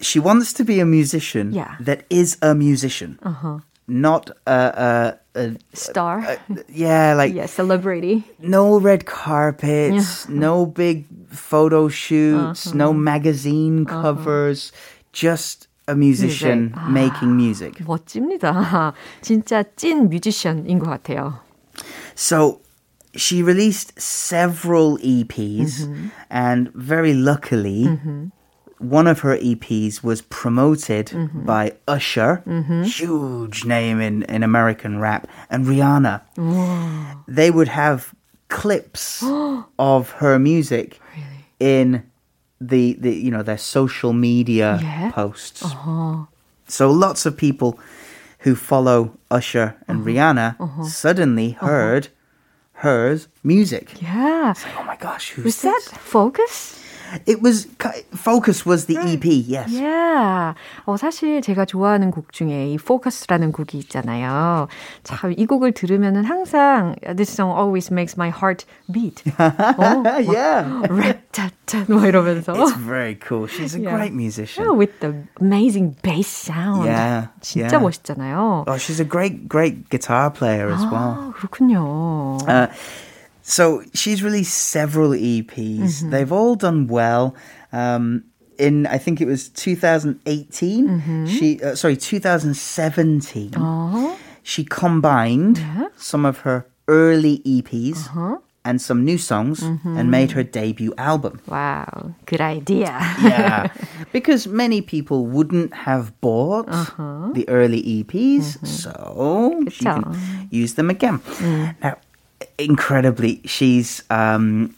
She 0.00 0.20
wants 0.20 0.52
to 0.54 0.64
be 0.64 0.78
a 0.80 0.84
musician 0.84 1.52
yeah. 1.52 1.76
that 1.80 2.04
is 2.10 2.36
a 2.40 2.54
musician. 2.54 3.18
Uh-huh 3.22 3.60
not 3.88 4.30
a, 4.46 5.18
a, 5.34 5.40
a 5.40 5.56
star. 5.72 6.20
A, 6.20 6.38
yeah, 6.68 7.14
like 7.14 7.34
yeah, 7.34 7.46
celebrity. 7.46 8.22
No 8.38 8.78
red 8.78 9.06
carpets, 9.06 10.28
no 10.28 10.66
big 10.66 11.06
photo 11.28 11.88
shoots, 11.88 12.68
uh-huh. 12.68 12.76
no 12.76 12.92
magazine 12.92 13.86
uh-huh. 13.88 14.02
covers. 14.02 14.72
Uh-huh. 14.72 14.94
Just 15.12 15.68
a 15.88 15.96
musician 15.96 16.74
music. 16.76 16.90
making 16.90 17.36
music. 17.36 17.74
멋집니다. 17.84 18.94
진짜 19.22 19.64
찐 19.74 20.08
뮤지션인 20.10 20.78
것 20.78 20.90
같아요. 20.90 21.40
So 22.14 22.60
she 23.16 23.42
released 23.42 23.98
several 23.98 24.98
EPs, 24.98 25.88
mm-hmm. 25.88 26.08
and 26.30 26.70
very 26.74 27.14
luckily. 27.14 27.86
Mm-hmm 27.86 28.26
one 28.83 29.07
of 29.07 29.19
her 29.19 29.37
EPs 29.37 30.03
was 30.03 30.21
promoted 30.21 31.07
mm-hmm. 31.07 31.45
by 31.45 31.73
Usher, 31.87 32.43
mm-hmm. 32.45 32.83
huge 32.83 33.65
name 33.65 34.01
in, 34.01 34.23
in 34.23 34.43
American 34.43 34.99
rap, 34.99 35.27
and 35.49 35.65
Rihanna. 35.65 36.21
Whoa. 36.35 37.23
They 37.27 37.49
would 37.49 37.69
have 37.69 38.13
clips 38.49 39.23
of 39.79 40.11
her 40.11 40.37
music 40.37 40.99
really? 41.15 41.45
in 41.59 42.03
the, 42.59 42.93
the 42.93 43.13
you 43.13 43.31
know 43.31 43.43
their 43.43 43.57
social 43.57 44.13
media 44.13 44.79
yeah? 44.81 45.11
posts. 45.11 45.63
Uh-huh. 45.63 46.25
So 46.67 46.91
lots 46.91 47.25
of 47.25 47.37
people 47.37 47.79
who 48.39 48.55
follow 48.55 49.17
Usher 49.31 49.75
and 49.87 49.99
uh-huh. 49.99 50.09
Rihanna 50.09 50.55
uh-huh. 50.59 50.83
suddenly 50.83 51.55
uh-huh. 51.59 51.65
heard 51.65 52.07
hers 52.73 53.27
music. 53.43 54.01
Yeah. 54.01 54.53
Like, 54.55 54.79
oh 54.79 54.83
my 54.83 54.97
gosh, 54.97 55.31
who's 55.31 55.45
was 55.45 55.61
this? 55.61 55.87
that 55.89 55.99
Focus? 55.99 56.82
It 57.24 57.40
was 57.40 57.66
Focus 58.14 58.66
was 58.66 58.84
the 58.84 58.96
EP. 59.00 59.24
Yes. 59.24 59.72
Yeah. 59.72 60.54
어 60.84 60.96
사실 60.98 61.40
제가 61.40 61.64
좋아하는 61.64 62.10
곡 62.10 62.32
중에 62.32 62.68
이 62.68 62.74
Focus라는 62.74 63.52
곡이 63.52 63.78
있잖아요. 63.78 64.68
참 65.04 65.32
이 65.38 65.46
곡을 65.46 65.72
들으면은 65.72 66.24
항상 66.24 66.96
this 67.16 67.30
song 67.32 67.50
always 67.56 67.90
makes 67.92 68.16
my 68.16 68.28
heart 68.28 68.64
beat. 68.92 69.22
어, 69.38 70.02
yeah. 70.28 70.64
랩타타 70.88 71.88
뭐 71.90 72.04
이러면서. 72.04 72.52
It's 72.52 72.76
very 72.76 73.14
cool. 73.16 73.46
She's 73.46 73.74
a 73.74 73.80
yeah. 73.80 73.94
great 73.94 74.12
musician. 74.12 74.64
Yeah, 74.64 74.72
with 74.76 75.00
the 75.00 75.14
amazing 75.40 75.96
bass 76.02 76.28
sound. 76.28 76.86
Yeah. 76.86 77.28
진짜 77.40 77.72
yeah. 77.72 77.80
멋있잖아요. 77.80 78.64
Oh, 78.66 78.76
she's 78.76 79.00
a 79.00 79.04
great 79.08 79.48
great 79.48 79.88
guitar 79.90 80.30
player 80.30 80.68
as 80.68 80.84
well. 80.90 81.32
그렇군요. 81.36 82.38
Uh, 82.48 82.66
so 83.43 83.83
she's 83.93 84.23
released 84.23 84.53
several 84.53 85.11
EPs. 85.11 85.99
Mm-hmm. 85.99 86.09
They've 86.09 86.31
all 86.31 86.55
done 86.55 86.87
well. 86.87 87.35
Um, 87.71 88.23
in 88.57 88.87
I 88.87 88.97
think 88.97 89.19
it 89.19 89.25
was 89.25 89.49
2018. 89.49 90.87
Mm-hmm. 90.87 91.25
She 91.27 91.61
uh, 91.61 91.75
sorry 91.75 91.97
2017. 91.97 93.55
Uh-huh. 93.55 94.15
She 94.41 94.63
combined 94.63 95.57
yeah. 95.57 95.87
some 95.97 96.25
of 96.25 96.39
her 96.39 96.65
early 96.87 97.39
EPs. 97.39 98.07
Uh-huh. 98.07 98.37
And 98.65 98.81
some 98.81 99.03
new 99.03 99.17
songs 99.17 99.59
mm-hmm. 99.59 99.97
and 99.97 100.09
made 100.09 100.31
her 100.31 100.41
debut 100.41 100.93
album. 100.97 101.41
Wow, 101.47 102.15
good 102.25 102.39
idea. 102.39 102.95
yeah, 103.21 103.67
because 104.13 104.47
many 104.47 104.79
people 104.79 105.25
wouldn't 105.25 105.73
have 105.73 106.17
bought 106.21 106.69
uh-huh. 106.69 107.31
the 107.33 107.43
early 107.49 107.83
EPs, 107.83 108.55
mm-hmm. 108.55 108.65
so 108.65 109.65
she 109.67 109.83
can 109.83 110.47
use 110.49 110.75
them 110.75 110.89
again. 110.89 111.19
Mm. 111.19 111.75
Now, 111.83 111.97
incredibly, 112.58 113.40
she's 113.44 114.02
um, 114.10 114.74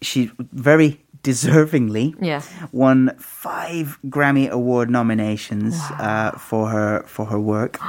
she 0.00 0.30
very 0.38 1.00
deservingly 1.22 2.14
yeah. 2.20 2.42
won 2.72 3.14
five 3.18 3.98
Grammy 4.08 4.48
Award 4.48 4.90
nominations 4.90 5.78
wow. 5.90 6.32
uh, 6.34 6.38
for 6.38 6.68
her 6.68 7.04
for 7.06 7.26
her 7.26 7.38
work. 7.38 7.78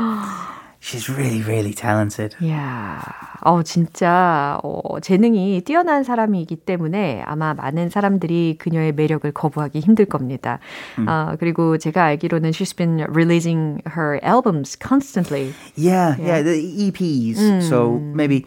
She's 0.83 1.07
really, 1.07 1.41
really 1.41 1.73
talented. 1.73 2.35
Yeah. 2.41 2.99
어, 3.39 3.63
진짜, 3.63 4.59
어, 4.63 4.99
재능이 4.99 5.61
뛰어난 5.61 6.03
사람이기 6.03 6.57
때문에 6.57 7.23
아마 7.25 7.53
많은 7.53 7.89
사람들이 7.89 8.57
그녀의 8.59 8.91
매력을 8.91 9.31
거부하기 9.31 9.79
힘들 9.79 10.03
겁니다. 10.03 10.59
음. 10.99 11.07
어, 11.07 11.37
그리고 11.39 11.77
제가 11.77 12.03
알기로는 12.03 12.49
she's 12.51 12.75
been 12.75 13.05
releasing 13.07 13.81
her 13.95 14.19
albums 14.23 14.75
constantly. 14.77 15.53
Yeah, 15.75 16.17
yeah, 16.19 16.39
yeah 16.39 16.41
the 16.43 16.59
EPs. 16.59 17.39
음. 17.39 17.61
So 17.61 17.99
maybe 18.13 18.45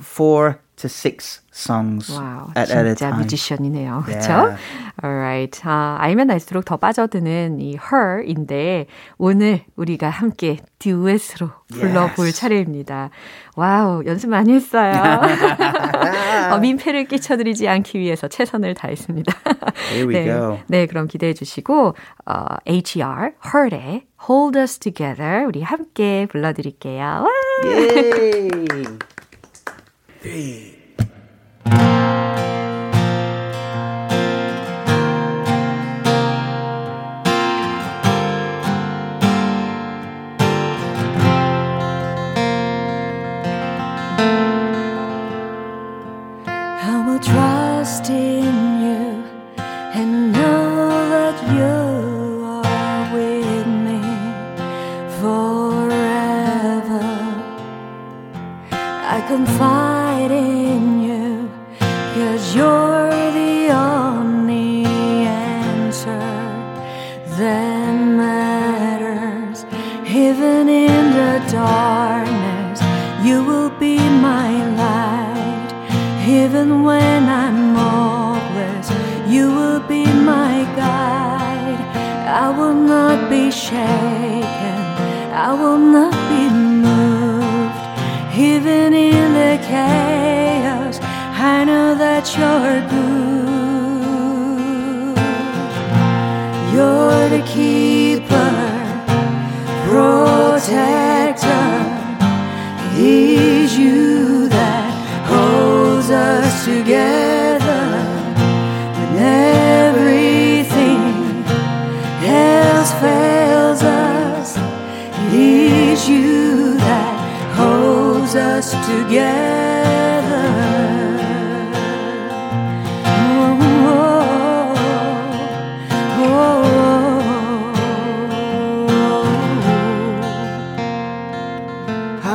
four 0.00 0.60
to 0.80 0.88
six 0.88 1.42
songs 1.52 2.08
wow, 2.10 2.50
at, 2.56 2.70
at 2.70 2.86
a 2.86 2.94
time. 2.94 3.20
뮤지션이네요. 3.20 4.02
그렇죠? 4.06 4.32
Yeah. 4.32 4.58
Alright. 5.04 5.60
아, 5.64 5.98
알면 6.00 6.30
알수록 6.30 6.64
더 6.64 6.78
빠져드는 6.78 7.60
이 7.60 7.76
her인데 7.76 8.86
오늘 9.18 9.64
우리가 9.76 10.08
함께 10.08 10.58
듀엣으로 10.78 11.50
불러볼 11.72 12.26
yes. 12.26 12.40
차례입니다. 12.40 13.10
와우, 13.56 14.04
연습 14.06 14.30
많이 14.30 14.54
했어요. 14.54 14.92
어, 16.52 16.58
민폐를 16.58 17.04
끼쳐드리지 17.04 17.68
않기 17.68 17.98
위해서 17.98 18.28
최선을 18.28 18.74
다했습니다. 18.74 19.32
Here 19.92 20.08
we 20.08 20.14
네, 20.14 20.24
go. 20.24 20.58
네, 20.68 20.86
그럼 20.86 21.08
기대해 21.08 21.34
주시고 21.34 21.94
어, 22.24 22.44
H.E.R. 22.66 23.32
Heart의 23.44 24.06
Hold 24.28 24.58
Us 24.58 24.78
Together 24.78 25.44
우리 25.46 25.62
함께 25.62 26.26
불러드릴게요. 26.30 27.02
와! 27.02 27.28
Hey. 30.22 30.79
Even 70.12 70.68
in 70.68 71.12
the 71.12 71.38
darkness, 71.52 72.80
you 73.24 73.44
will 73.44 73.70
be 73.70 73.96
my 73.96 74.50
light. 74.74 75.70
Even 76.26 76.82
when 76.82 77.28
I'm 77.28 77.76
hopeless, 77.76 78.90
you 79.30 79.54
will 79.54 79.78
be 79.86 80.04
my 80.04 80.64
guide. 80.74 81.78
I 82.26 82.50
will 82.50 82.74
not 82.74 83.30
be 83.30 83.52
shaken, 83.52 84.80
I 85.32 85.54
will 85.54 85.78
not 85.78 86.12
be 86.28 86.42
moved. 86.58 88.36
Even 88.36 88.92
in 88.92 89.32
the 89.32 89.64
chaos, 89.64 90.98
I 91.38 91.62
know 91.62 91.94
that 91.94 92.36
you're 92.36 92.80
good. 92.90 93.39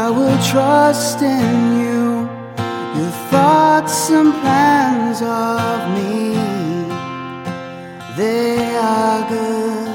I 0.05 0.11
will 0.11 0.37
trust 0.43 1.23
in 1.23 1.79
you, 1.79 2.29
your 2.95 3.11
thoughts 3.31 4.11
and 4.11 4.31
plans 4.33 5.19
of 5.23 5.77
me. 5.95 6.35
They 8.15 8.75
are 8.75 9.27
good, 9.27 9.87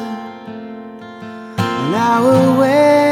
and 1.59 1.95
I 1.95 2.21
will 2.25 2.59
wait. 2.59 3.10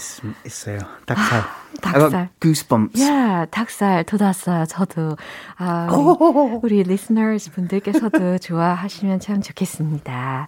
있, 0.00 0.46
있어요. 0.46 0.78
닭살. 1.06 1.42
닭살. 1.80 2.02
I 2.02 2.10
got 2.10 2.28
goosebumps. 2.40 3.00
야, 3.02 3.46
닭살 3.50 4.04
돋았어요. 4.04 4.64
저도. 4.66 5.16
아, 5.56 5.88
우리, 5.90 6.58
우리 6.62 6.80
listeners 6.80 7.50
분들께서도 7.52 8.38
좋아하시면 8.38 9.20
참 9.20 9.40
좋겠습니다. 9.40 10.46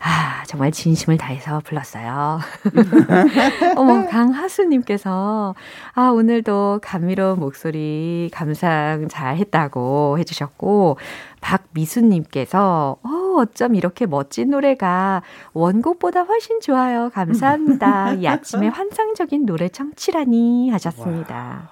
아, 0.00 0.42
정말 0.46 0.72
진심을 0.72 1.18
다해서 1.18 1.60
불렀어요. 1.60 2.40
어머, 3.76 4.06
강하수님께서, 4.06 5.54
아, 5.92 6.08
오늘도 6.08 6.80
감미로운 6.82 7.38
목소리 7.38 8.30
감상 8.32 9.08
잘 9.08 9.36
했다고 9.36 10.18
해주셨고, 10.18 10.98
박미수님께서, 11.44 12.96
어, 13.02 13.08
어쩜 13.36 13.74
이렇게 13.74 14.06
멋진 14.06 14.50
노래가 14.50 15.22
원곡보다 15.52 16.22
훨씬 16.22 16.60
좋아요. 16.60 17.10
감사합니다. 17.12 18.14
이 18.14 18.26
아침에 18.26 18.68
환상적인 18.68 19.44
노래 19.44 19.68
청취라니 19.68 20.70
하셨습니다. 20.70 21.68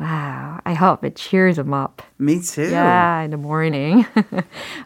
Wow. 0.00 0.60
I 0.64 0.72
hope 0.72 1.04
it 1.04 1.14
cheers 1.14 1.56
them 1.56 1.74
up. 1.74 2.02
Me 2.18 2.40
too. 2.40 2.70
Yeah, 2.70 3.20
in 3.20 3.30
the 3.32 3.36
morning. 3.36 4.06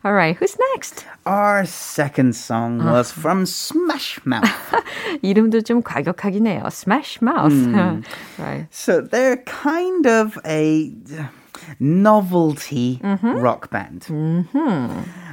All 0.05 0.12
right, 0.12 0.37
who's 0.37 0.57
next? 0.75 1.07
Our 1.25 1.64
second 1.66 2.35
song 2.35 2.85
was 2.85 3.12
from 3.12 3.47
Smash 3.47 4.18
Mouth. 4.27 4.51
이름도 5.23 5.61
좀 5.62 5.83
과격하긴 5.83 6.49
해요. 6.49 6.64
Smash 6.66 7.23
Mouth. 7.23 7.55
right. 8.38 8.66
So 8.73 9.01
they're 9.03 9.37
kind 9.47 10.09
of 10.09 10.37
a 10.44 10.90
novelty 11.81 13.01
rock 13.23 13.71
band. 13.71 14.07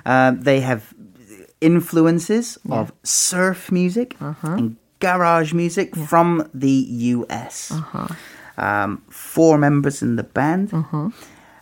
Uh, 0.05 0.31
they 0.36 0.60
have 0.62 0.93
influences 1.62 2.57
of 2.69 2.91
surf 3.03 3.71
music 3.71 4.15
and 4.41 4.75
garage 4.99 5.53
music 5.53 5.95
from 5.95 6.47
the 6.53 6.69
US. 7.15 7.71
Um, 8.57 9.01
four 9.10 9.57
members 9.57 10.01
in 10.01 10.15
the 10.17 10.23
band. 10.23 10.71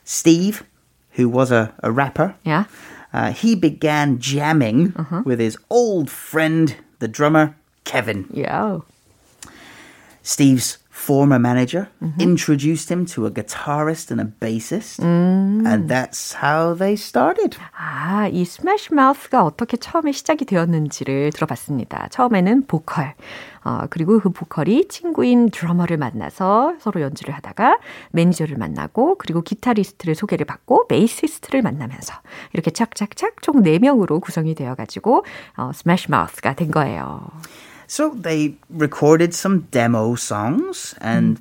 Steve, 0.03 0.63
who 1.11 1.29
was 1.29 1.51
a, 1.51 1.73
a 1.83 1.91
rapper, 1.91 2.35
Yeah. 2.43 2.63
uh, 3.13 3.31
he 3.31 3.55
began 3.55 4.19
jamming 4.19 4.93
with 5.25 5.39
his 5.39 5.57
old 5.69 6.09
friend, 6.09 6.75
the 6.99 7.07
drummer, 7.07 7.55
Kevin. 7.83 8.25
Yeah. 8.33 8.79
Steve's 10.23 10.77
former 10.99 11.39
manager 11.39 11.87
introduced 12.19 12.91
him 12.91 13.05
to 13.05 13.25
a 13.25 13.31
guitarist 13.31 14.11
and 14.11 14.19
a 14.19 14.25
bassist, 14.25 14.99
and 14.99 15.87
that's 15.87 16.33
how 16.33 16.75
they 16.77 16.93
started. 16.93 17.57
아, 17.71 18.27
이 18.27 18.43
Smash 18.43 18.93
Mouth가 18.93 19.43
어떻게 19.43 19.77
처음에 19.77 20.11
시작이 20.11 20.45
되었는지를 20.45 21.31
들어봤습니다. 21.31 22.09
처음에는 22.11 22.67
보컬, 22.67 23.15
어, 23.63 23.83
그리고 23.89 24.19
그 24.19 24.29
보컬이 24.29 24.87
친구인 24.89 25.49
드러머를 25.49 25.97
만나서 25.97 26.75
서로 26.79 27.01
연주를 27.01 27.33
하다가 27.33 27.79
매니저를 28.11 28.57
만나고 28.57 29.15
그리고 29.17 29.41
기타리스트를 29.41 30.15
소개를 30.15 30.45
받고 30.45 30.87
베이시스트를 30.87 31.61
만나면서 31.61 32.13
이렇게 32.53 32.71
착착착 32.71 33.41
총 33.41 33.63
4명으로 33.63 34.21
구성이 34.21 34.53
되어가지고 34.53 35.23
어, 35.57 35.71
Smash 35.73 36.11
Mouth가 36.11 36.53
된 36.55 36.71
거예요. 36.71 37.21
So 37.88 38.10
they 38.10 38.56
recorded 38.70 39.34
some 39.34 39.68
demo 39.70 40.14
songs, 40.14 40.94
and 41.00 41.38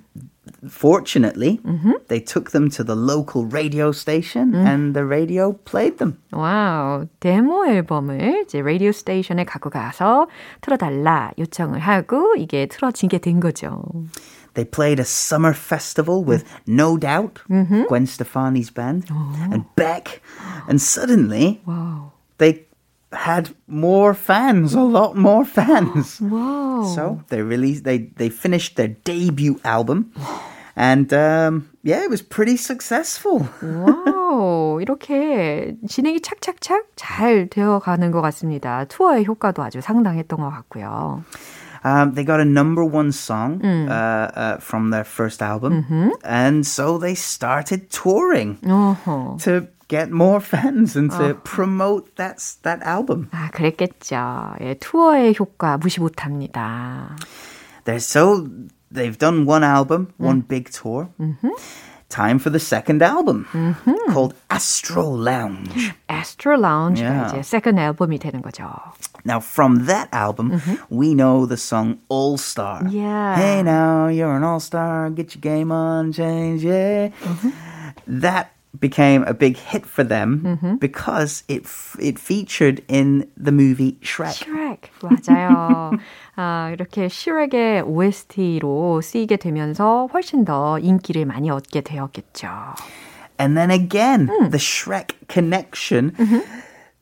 fortunately, 0.69 1.59
they 2.09 2.19
took 2.19 2.51
them 2.51 2.69
to 2.71 2.83
the 2.83 2.95
local 2.95 3.45
radio 3.45 3.91
station, 3.91 4.53
and 4.53 4.93
the 4.93 5.05
radio 5.05 5.53
played 5.65 5.97
them. 5.99 6.17
와우, 6.31 7.07
데모 7.19 7.65
앨범을 7.65 8.43
이제 8.43 8.61
라디오 8.61 8.91
스테이션에 8.91 9.45
갖고 9.45 9.69
가서 9.69 10.27
틀어달라 10.61 11.31
요청을 11.39 11.79
하고 11.79 12.35
이게 12.37 12.67
틀어지게 12.67 13.19
된 13.19 13.39
거죠. 13.39 13.81
They 14.53 14.69
played 14.69 14.99
a 14.99 15.05
summer 15.05 15.53
festival 15.55 16.23
with 16.23 16.45
No 16.67 16.97
Doubt, 16.97 17.41
Gwen 17.87 18.03
Stefani's 18.05 18.69
band, 18.69 19.07
and 19.51 19.63
Beck, 19.75 20.21
and 20.67 20.79
suddenly 20.79 21.61
와우. 21.65 22.11
they 22.37 22.65
had 23.13 23.51
more 23.67 24.13
fans, 24.13 24.73
a 24.73 24.81
lot 24.81 25.15
more 25.15 25.45
fans. 25.45 26.19
와우. 26.19 26.85
So 26.95 27.21
they 27.29 27.41
released, 27.41 27.83
they 27.83 28.09
they 28.17 28.29
finished 28.29 28.75
their 28.75 28.95
debut 29.05 29.59
album, 29.63 30.11
and 30.75 31.13
um, 31.13 31.69
yeah, 31.83 32.03
it 32.03 32.09
was 32.09 32.21
pretty 32.21 32.57
successful. 32.57 33.47
와우, 33.61 34.81
이렇게 34.81 35.75
진행이 35.87 36.21
착착착 36.21 36.87
잘 36.95 37.47
되어가는 37.49 38.11
것 38.11 38.21
같습니다. 38.21 38.85
투어의 38.85 39.25
효과도 39.25 39.61
아주 39.61 39.79
상당했던 39.81 40.39
것 40.39 40.49
같고요. 40.49 41.23
Um, 41.85 42.13
they 42.15 42.23
got 42.23 42.39
a 42.39 42.45
number 42.45 42.85
one 42.85 43.11
song 43.11 43.59
uh, 43.61 44.31
uh, 44.33 44.57
from 44.59 44.89
their 44.89 45.03
first 45.03 45.41
album, 45.41 46.13
and 46.23 46.65
so 46.65 46.97
they 46.97 47.13
started 47.13 47.91
touring 47.91 48.57
어허. 48.63 49.37
to 49.43 49.67
get 49.87 50.11
more 50.11 50.39
fans 50.39 50.95
and 50.95 51.11
to 51.11 51.35
promote 51.43 52.15
that 52.15 52.37
that 52.63 52.81
album. 52.83 53.29
아, 53.31 53.49
그랬겠죠. 53.51 54.55
예, 54.61 54.75
투어의 54.75 55.35
효과 55.39 55.77
무시 55.77 55.99
못합니다. 55.99 57.15
They're 57.85 57.97
so 57.99 58.47
they've 58.91 59.17
done 59.17 59.45
one 59.45 59.63
album, 59.63 60.13
one 60.17 60.41
big 60.41 60.71
tour. 60.71 61.09
Time 62.09 62.37
for 62.37 62.51
the 62.51 62.59
second 62.59 63.01
album 63.01 63.47
called 64.13 64.35
Astro 64.51 65.09
Lounge. 65.09 65.93
Astro 66.07 66.55
Lounge가 66.55 67.01
Yeah. 67.01 67.25
이제 67.33 67.41
세컨드 67.41 67.79
앨범이 67.81 68.19
되는 68.19 68.41
거죠. 68.43 68.69
Now, 69.25 69.39
from 69.39 69.87
that 69.87 70.09
album, 70.13 70.61
we 70.91 71.15
know 71.15 71.47
the 71.47 71.57
song 71.57 71.97
All 72.09 72.37
Star. 72.37 72.85
Yeah. 72.87 73.35
Hey, 73.35 73.63
now 73.63 74.09
you're 74.09 74.35
an 74.35 74.43
all 74.43 74.59
star. 74.59 75.09
Get 75.09 75.33
your 75.33 75.41
game 75.41 75.71
on, 75.71 76.11
change, 76.11 76.63
yeah. 76.63 77.09
That 78.05 78.51
became 78.79 79.23
a 79.23 79.33
big 79.33 79.57
hit 79.57 79.85
for 79.85 80.03
them 80.03 80.41
mm-hmm. 80.43 80.75
because 80.77 81.43
it 81.47 81.65
it 81.99 82.17
featured 82.17 82.81
in 82.87 83.29
the 83.37 83.51
movie 83.51 83.97
Shrek. 84.01 84.33
Shrek 84.33 84.89
맞아요. 85.01 85.91
아, 86.35 86.71
이렇게 86.73 87.07
슈렉의 87.07 87.83
OST로 87.83 89.01
쓰이게 89.01 89.37
되면서 89.37 90.07
훨씬 90.11 90.43
더 90.45 90.79
인기를 90.79 91.25
많이 91.25 91.49
얻게 91.51 91.81
되었겠죠. 91.81 92.49
And 93.39 93.55
then 93.55 93.71
again, 93.71 94.27
mm. 94.27 94.51
the 94.51 94.59
Shrek 94.59 95.15
connection. 95.27 96.11
Mm-hmm. 96.11 96.39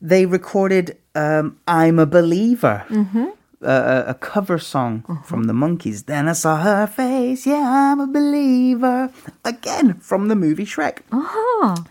They 0.02 0.26
recorded 0.26 0.96
um, 1.14 1.56
"I'm 1.66 1.98
a 1.98 2.06
Believer." 2.06 2.84
Mm-hmm. 2.90 3.32
a, 3.61 4.05
a 4.07 4.13
cover 4.13 4.57
song 4.57 5.03
uh-huh. 5.07 5.21
from 5.23 5.45
the 5.45 5.53
Monkees. 5.53 6.05
Then 6.05 6.27
I 6.27 6.33
saw 6.33 6.57
her 6.57 6.87
face, 6.87 7.45
yeah, 7.45 7.91
I'm 7.91 7.99
a 7.99 8.07
believer. 8.07 9.11
Again, 9.43 9.95
from 9.95 10.27
the 10.27 10.35
movie 10.35 10.65
Shrek. 10.65 10.99
Uh-huh. 11.11 11.83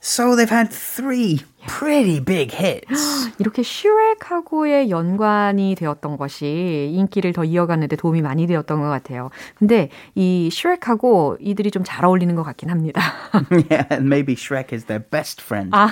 So 0.00 0.36
they've 0.36 0.48
had 0.48 0.70
three 0.70 1.42
pretty 1.67 2.19
big 2.19 2.55
hits. 2.55 3.29
이렇게 3.37 3.61
슈렉하고의 3.61 4.89
연관이 4.89 5.75
되었던 5.75 6.17
것이 6.17 6.89
인기를 6.93 7.33
더 7.33 7.43
이어가는데 7.43 7.95
도움이 7.95 8.21
많이 8.21 8.47
되었던 8.47 8.79
것 8.79 8.87
같아요. 8.87 9.29
근데 9.55 9.89
이 10.15 10.49
슈렉하고 10.51 11.37
이들이 11.39 11.69
좀 11.69 11.81
잘 11.91 12.05
어울리는 12.05 12.33
것 12.35 12.43
같긴 12.43 12.69
합니다. 12.69 13.01
yeah, 13.69 13.85
and 13.89 14.07
maybe 14.07 14.35
Shrek 14.35 14.71
is 14.71 14.85
their 14.85 14.99
best 14.99 15.41
friend. 15.41 15.71
아, 15.73 15.91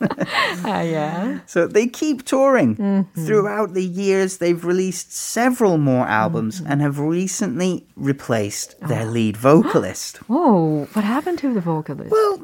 ah, 0.63 0.81
yeah. 0.81 1.39
So 1.47 1.65
they 1.67 1.87
keep 1.87 2.23
touring. 2.25 2.75
Mm-hmm. 2.75 3.25
Throughout 3.25 3.73
the 3.73 3.83
years, 3.83 4.37
they've 4.37 4.63
released 4.63 5.11
several 5.11 5.77
more 5.77 6.05
albums 6.07 6.61
mm-hmm. 6.61 6.71
and 6.71 6.81
have 6.81 6.99
recently 6.99 7.83
replaced 7.95 8.79
their 8.87 9.05
lead 9.05 9.37
vocalist. 9.37 10.19
Oh, 10.29 10.87
what 10.93 11.03
happened 11.03 11.39
to 11.39 11.53
the 11.53 11.61
vocalist? 11.61 12.11
Well, 12.11 12.39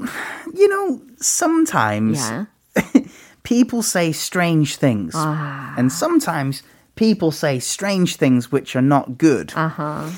you 0.53 0.67
know, 0.67 0.99
sometimes 1.20 2.18
yeah. 2.18 2.46
people 3.42 3.82
say 3.82 4.12
strange 4.12 4.76
things. 4.76 5.12
Ah. 5.16 5.74
And 5.76 5.92
sometimes 5.92 6.62
people 6.96 7.30
say 7.30 7.58
strange 7.58 8.16
things 8.16 8.52
which 8.52 8.76
are 8.76 8.82
not 8.82 9.18
good. 9.18 9.52
Uh-huh. 9.54 10.10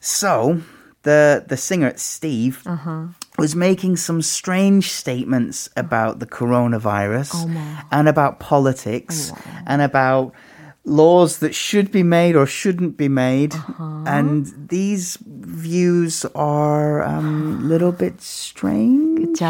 So 0.00 0.62
the 1.02 1.44
the 1.46 1.56
singer 1.56 1.92
Steve 1.96 2.62
uh-huh. 2.66 3.06
was 3.38 3.54
making 3.54 3.96
some 3.96 4.20
strange 4.22 4.90
statements 4.90 5.68
about 5.76 6.18
the 6.18 6.26
coronavirus 6.26 7.30
oh, 7.34 7.86
and 7.90 8.08
about 8.08 8.40
politics 8.40 9.30
oh, 9.30 9.34
wow. 9.34 9.62
and 9.66 9.82
about 9.82 10.34
laws 10.84 11.38
that 11.38 11.54
should 11.54 11.90
be 11.90 12.02
made 12.02 12.36
or 12.36 12.46
shouldn't 12.46 12.96
be 12.96 13.08
made. 13.08 13.54
Uh-huh. 13.54 14.04
And 14.06 14.52
these 14.68 15.18
views 15.26 16.24
are 16.34 17.02
um, 17.02 17.60
a 17.62 17.66
little 17.66 17.92
bit 17.92 18.20
strange. 18.20 19.23
그죠. 19.33 19.45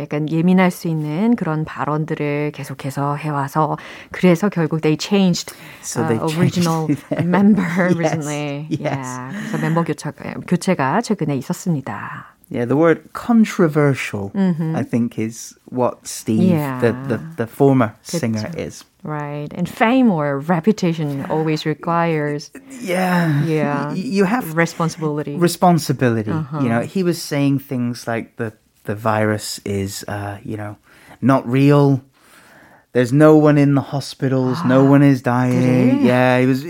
약간 0.00 0.30
예민할 0.30 0.70
수 0.70 0.88
있는 0.88 1.36
그런 1.36 1.64
발언들을 1.64 2.52
계속해서 2.52 3.16
해와서 3.16 3.76
그래서 4.10 4.48
결국 4.48 4.80
they 4.80 4.96
changed 4.98 5.54
so 5.82 6.06
they 6.06 6.18
uh, 6.18 6.38
original 6.38 6.88
member 7.24 7.62
yes, 7.62 7.96
recently. 7.96 8.66
Yes. 8.70 8.82
Yeah. 8.82 9.32
그래서 9.32 9.58
멤버 9.58 9.84
교체가, 9.84 10.34
교체가 10.46 11.00
최근에 11.00 11.36
있었습니다. 11.36 12.36
Yeah, 12.48 12.64
the 12.64 12.76
word 12.76 13.12
controversial, 13.12 14.30
mm-hmm. 14.30 14.76
I 14.76 14.84
think, 14.84 15.18
is 15.18 15.58
what 15.68 16.06
Steve, 16.06 16.50
yeah. 16.50 16.80
the, 16.80 16.92
the, 17.08 17.20
the 17.38 17.46
former 17.48 17.92
그쵸. 18.04 18.20
singer, 18.20 18.50
is. 18.56 18.84
Right. 19.02 19.52
And 19.52 19.68
fame 19.68 20.12
or 20.12 20.38
reputation 20.38 21.26
always 21.28 21.66
requires 21.66 22.52
Yeah. 22.80 23.42
Yeah. 23.44 23.92
You 23.94 24.24
have 24.24 24.56
responsibility. 24.56 25.34
Responsibility. 25.34 26.30
Uh-huh. 26.30 26.60
You 26.60 26.68
know, 26.68 26.80
he 26.82 27.02
was 27.02 27.20
saying 27.20 27.60
things 27.60 28.06
like 28.06 28.36
the 28.36 28.52
the 28.83 28.95
virus 28.95 29.59
is 29.65 30.03
uh, 30.07 30.39
you 30.43 30.57
know, 30.57 30.77
not 31.21 31.47
real. 31.47 32.01
There's 32.93 33.13
no 33.13 33.37
one 33.37 33.57
in 33.57 33.75
the 33.75 33.81
hospitals, 33.81 34.57
no 34.65 34.83
one 34.83 35.01
is 35.01 35.21
dying. 35.21 36.05
Yeah, 36.05 36.39
he 36.39 36.45
was 36.45 36.65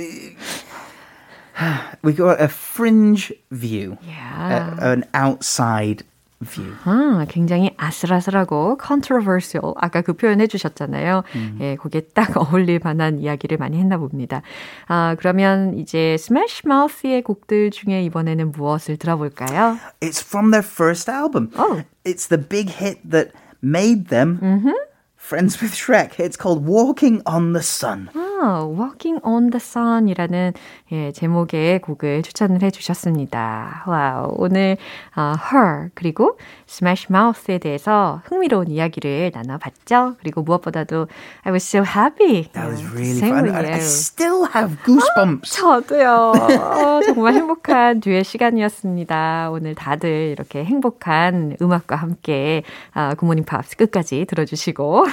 we 2.04 2.14
got 2.14 2.42
a 2.42 2.48
fringe 2.48 3.34
view. 3.50 3.98
Yeah. 4.04 4.78
A, 4.80 4.92
an 4.92 5.06
outside 5.14 6.04
view. 6.42 6.76
아, 6.84 7.26
굉장히 7.30 7.72
아슬아슬하고 7.78 8.78
controversial. 8.82 9.74
아까 9.78 10.02
그 10.02 10.14
표현 10.14 10.42
해주셨잖아요. 10.42 11.24
음. 11.36 11.58
예, 11.62 11.76
거기에 11.76 12.02
딱 12.14 12.36
어울릴 12.38 12.80
만한 12.84 13.20
이야기를 13.20 13.58
많이 13.58 13.78
했나 13.78 13.98
봅니다. 13.98 14.42
아, 14.88 15.16
그러면 15.18 15.78
이제 15.78 16.14
Smash 16.20 16.64
Mouth의 16.66 17.24
곡들 17.24 17.72
중에 17.72 18.04
이번에는 18.04 18.52
무엇을 18.52 18.98
들어볼까요? 18.98 19.78
It's 20.02 20.22
from 20.22 20.52
their 20.52 20.68
first 20.68 21.10
album. 21.10 21.52
Oh. 21.58 21.84
It's 22.04 22.28
the 22.28 22.42
big 22.42 22.70
hit 22.70 23.00
that 23.10 23.32
made 23.62 24.10
them 24.10 24.40
mm-hmm. 24.42 24.74
friends 25.16 25.62
with 25.62 25.74
Shrek. 25.74 26.20
It's 26.20 26.36
called 26.36 26.66
Walking 26.66 27.22
on 27.26 27.54
the 27.54 27.62
Sun. 27.62 28.10
아, 28.44 28.66
Walking 28.66 29.20
on 29.24 29.52
the 29.52 29.60
Sun이라는 29.62 30.54
예, 30.94 31.12
제목의 31.12 31.80
곡을 31.82 32.24
추천을 32.24 32.64
해주셨습니다. 32.64 33.84
와우, 33.86 34.34
오늘 34.36 34.78
어, 35.16 35.34
Her 35.54 35.90
그리고 35.94 36.40
Smash 36.68 37.08
Mouth에 37.12 37.60
대해서 37.60 38.24
흥미로운 38.26 38.70
이야기를 38.72 39.32
나눠봤죠. 39.36 40.16
그리고 40.20 40.42
무엇보다도 40.42 41.08
I 41.44 41.52
was 41.52 41.64
so 41.64 41.84
happy. 41.84 42.50
That 42.54 42.68
was 42.68 42.84
really 42.92 43.20
fun. 43.20 43.48
I, 43.54 43.74
I 43.74 43.78
still 43.78 44.48
have 44.56 44.76
goosebumps. 44.86 45.60
아, 45.64 45.82
저도요. 45.82 46.34
어, 46.34 47.02
정말 47.06 47.36
행복한 47.36 48.00
듀엣 48.02 48.26
시간이었습니다. 48.26 49.50
오늘 49.52 49.76
다들 49.76 50.32
이렇게 50.32 50.64
행복한 50.66 51.58
음악과 51.62 51.96
함께 51.96 52.64
어, 52.96 53.12
굿모닝 53.18 53.44
팝스 53.46 53.78
끝까지 53.78 54.26
들어주시고 54.26 55.06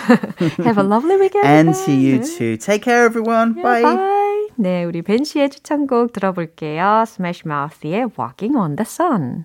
Have 0.64 0.82
a 0.82 0.88
lovely 0.88 1.20
weekend. 1.20 1.46
And 1.46 1.76
see 1.76 2.10
you 2.10 2.24
too. 2.24 2.56
Take 2.56 2.84
care 2.84 3.04
everyone. 3.04 3.17
Yeah, 3.26 3.54
bye. 3.62 3.82
bye. 3.82 4.48
네, 4.56 4.84
우리 4.84 5.02
벤 5.02 5.24
씨의 5.24 5.50
추천곡 5.50 6.12
들어볼게요. 6.12 7.04
Smash 7.06 7.44
Mouth의 7.46 8.10
Walking 8.18 8.56
on 8.56 8.76
the 8.76 8.84
Sun. 8.84 9.44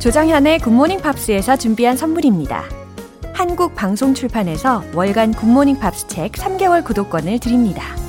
조정현의 0.00 0.58
굿모닝 0.58 1.00
팝스에서 1.00 1.56
준비한 1.56 1.96
선물입니다. 1.96 2.64
한국 3.34 3.76
방송 3.76 4.14
출판에서 4.14 4.82
월간 4.94 5.32
굿모닝 5.32 5.78
팝스 5.78 6.08
책 6.08 6.32
3개월 6.32 6.84
구독권을 6.84 7.38
드립니다. 7.38 8.01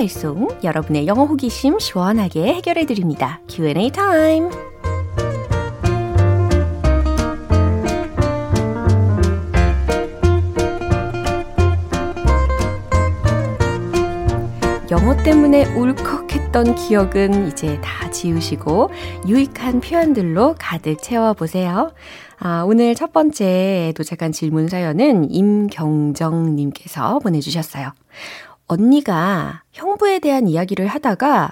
알쏭달쏭 0.00 0.64
여러분의 0.64 1.06
영어 1.06 1.24
호기심 1.24 1.78
시원하게 1.78 2.54
해결해 2.54 2.86
드립니다. 2.86 3.40
Q&A 3.48 3.90
타임. 3.90 4.50
영어 14.90 15.16
때문에 15.22 15.66
울컥했던 15.76 16.74
기억은 16.74 17.48
이제 17.48 17.80
다 17.80 18.10
지우시고 18.10 18.90
유익한 19.28 19.80
표현들로 19.80 20.56
가득 20.58 21.00
채워보세요. 21.00 21.92
아, 22.40 22.64
오늘 22.66 22.96
첫 22.96 23.12
번째 23.12 23.92
도착한 23.96 24.32
질문 24.32 24.66
사연은 24.68 25.30
임경정님께서 25.30 27.20
보내주셨어요. 27.20 27.92
언니가 28.70 29.64
형부에 29.72 30.20
대한 30.20 30.46
이야기를 30.46 30.86
하다가 30.86 31.50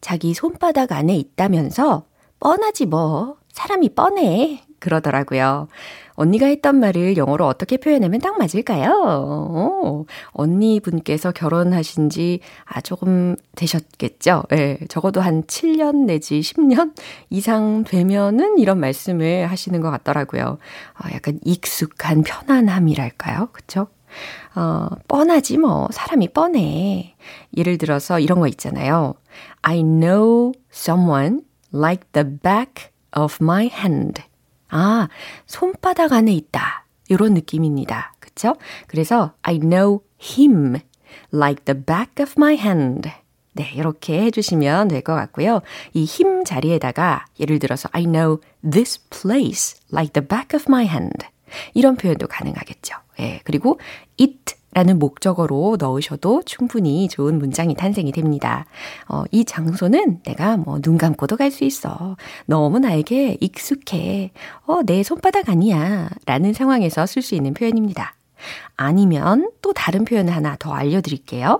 자기 0.00 0.34
손바닥 0.34 0.90
안에 0.90 1.14
있다면서 1.16 2.06
뻔하지 2.40 2.86
뭐. 2.86 3.36
사람이 3.52 3.90
뻔해. 3.90 4.64
그러더라고요. 4.80 5.68
언니가 6.14 6.46
했던 6.46 6.76
말을 6.80 7.16
영어로 7.16 7.46
어떻게 7.46 7.76
표현하면 7.76 8.20
딱 8.20 8.36
맞을까요? 8.36 9.02
어, 9.06 10.04
언니분께서 10.32 11.30
결혼하신 11.30 12.10
지 12.10 12.40
아, 12.64 12.80
조금 12.80 13.36
되셨겠죠? 13.54 14.42
예, 14.52 14.56
네, 14.56 14.78
적어도 14.88 15.20
한 15.20 15.44
7년 15.44 16.06
내지 16.06 16.40
10년 16.40 16.94
이상 17.30 17.84
되면은 17.84 18.58
이런 18.58 18.80
말씀을 18.80 19.46
하시는 19.46 19.80
것 19.80 19.90
같더라고요. 19.92 20.58
어, 20.98 21.08
약간 21.14 21.38
익숙한 21.44 22.22
편안함이랄까요? 22.22 23.50
그쵸? 23.52 23.86
어, 24.56 24.88
뻔하지 25.08 25.58
뭐. 25.58 25.88
사람이 25.92 26.28
뻔해. 26.32 27.14
예를 27.56 27.78
들어서 27.78 28.18
이런 28.18 28.40
거 28.40 28.48
있잖아요. 28.48 29.14
I 29.62 29.82
know 29.82 30.52
someone 30.72 31.42
like 31.74 32.06
the 32.12 32.26
back 32.26 32.90
of 33.16 33.36
my 33.40 33.66
hand. 33.72 34.22
아, 34.68 35.08
손바닥 35.46 36.12
안에 36.12 36.32
있다. 36.32 36.86
이런 37.08 37.34
느낌입니다. 37.34 38.14
그쵸? 38.18 38.54
그래서 38.86 39.32
I 39.42 39.58
know 39.58 40.00
him. 40.20 40.76
like 41.32 41.64
the 41.64 41.78
back 41.84 42.22
of 42.22 42.34
my 42.36 42.54
hand. 42.56 43.10
네, 43.54 43.70
이렇게 43.74 44.20
해주시면 44.22 44.88
될 44.88 45.02
것 45.02 45.14
같고요. 45.14 45.62
이 45.94 46.04
힘 46.06 46.44
자리에다가 46.44 47.24
예를 47.40 47.58
들어서 47.58 47.88
I 47.92 48.04
know 48.04 48.38
this 48.68 49.00
place 49.08 49.80
like 49.92 50.12
the 50.12 50.26
back 50.26 50.54
of 50.58 50.64
my 50.68 50.84
hand. 50.86 51.26
이런 51.74 51.96
표현도 51.96 52.26
가능하겠죠. 52.26 52.96
예, 53.20 53.40
그리고 53.44 53.78
it 54.20 54.45
라는 54.76 54.98
목적어로 54.98 55.78
넣으셔도 55.80 56.42
충분히 56.44 57.08
좋은 57.08 57.38
문장이 57.38 57.74
탄생이 57.76 58.12
됩니다. 58.12 58.66
어, 59.08 59.24
이 59.30 59.46
장소는 59.46 60.20
내가 60.22 60.58
뭐 60.58 60.78
눈 60.82 60.98
감고도 60.98 61.38
갈 61.38 61.50
수 61.50 61.64
있어. 61.64 62.18
너무 62.44 62.78
나에게 62.78 63.38
익숙해. 63.40 64.32
어, 64.66 64.82
내 64.82 65.02
손바닥 65.02 65.48
아니야. 65.48 66.10
라는 66.26 66.52
상황에서 66.52 67.06
쓸 67.06 67.22
수 67.22 67.34
있는 67.34 67.54
표현입니다. 67.54 68.16
아니면 68.76 69.50
또 69.62 69.72
다른 69.72 70.04
표현 70.04 70.28
하나 70.28 70.56
더 70.58 70.74
알려드릴게요. 70.74 71.58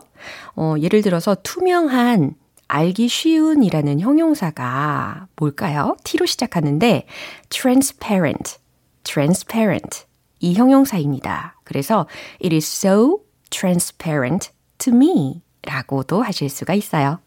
어, 0.56 0.74
예를 0.78 1.00
들어서 1.00 1.34
투명한, 1.42 2.34
알기 2.68 3.08
쉬운이라는 3.08 4.00
형용사가 4.00 5.28
뭘까요? 5.36 5.96
T로 6.04 6.26
시작하는데 6.26 7.06
transparent, 7.48 8.58
transparent 9.04 10.04
이 10.40 10.54
형용사입니다. 10.54 11.56
그래서 11.64 12.06
it 12.42 12.54
is 12.54 12.86
so 12.86 13.20
transparent 13.50 14.50
to 14.78 14.92
me 14.94 15.42
라고도 15.62 16.22
하실 16.22 16.48
수가 16.48 16.74
있어요. 16.74 17.18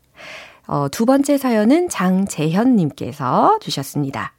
어, 0.68 0.88
두 0.90 1.06
번째 1.06 1.38
사연은 1.38 1.90
장재현님께서 1.90 3.60
주셨습니다. 3.60 4.34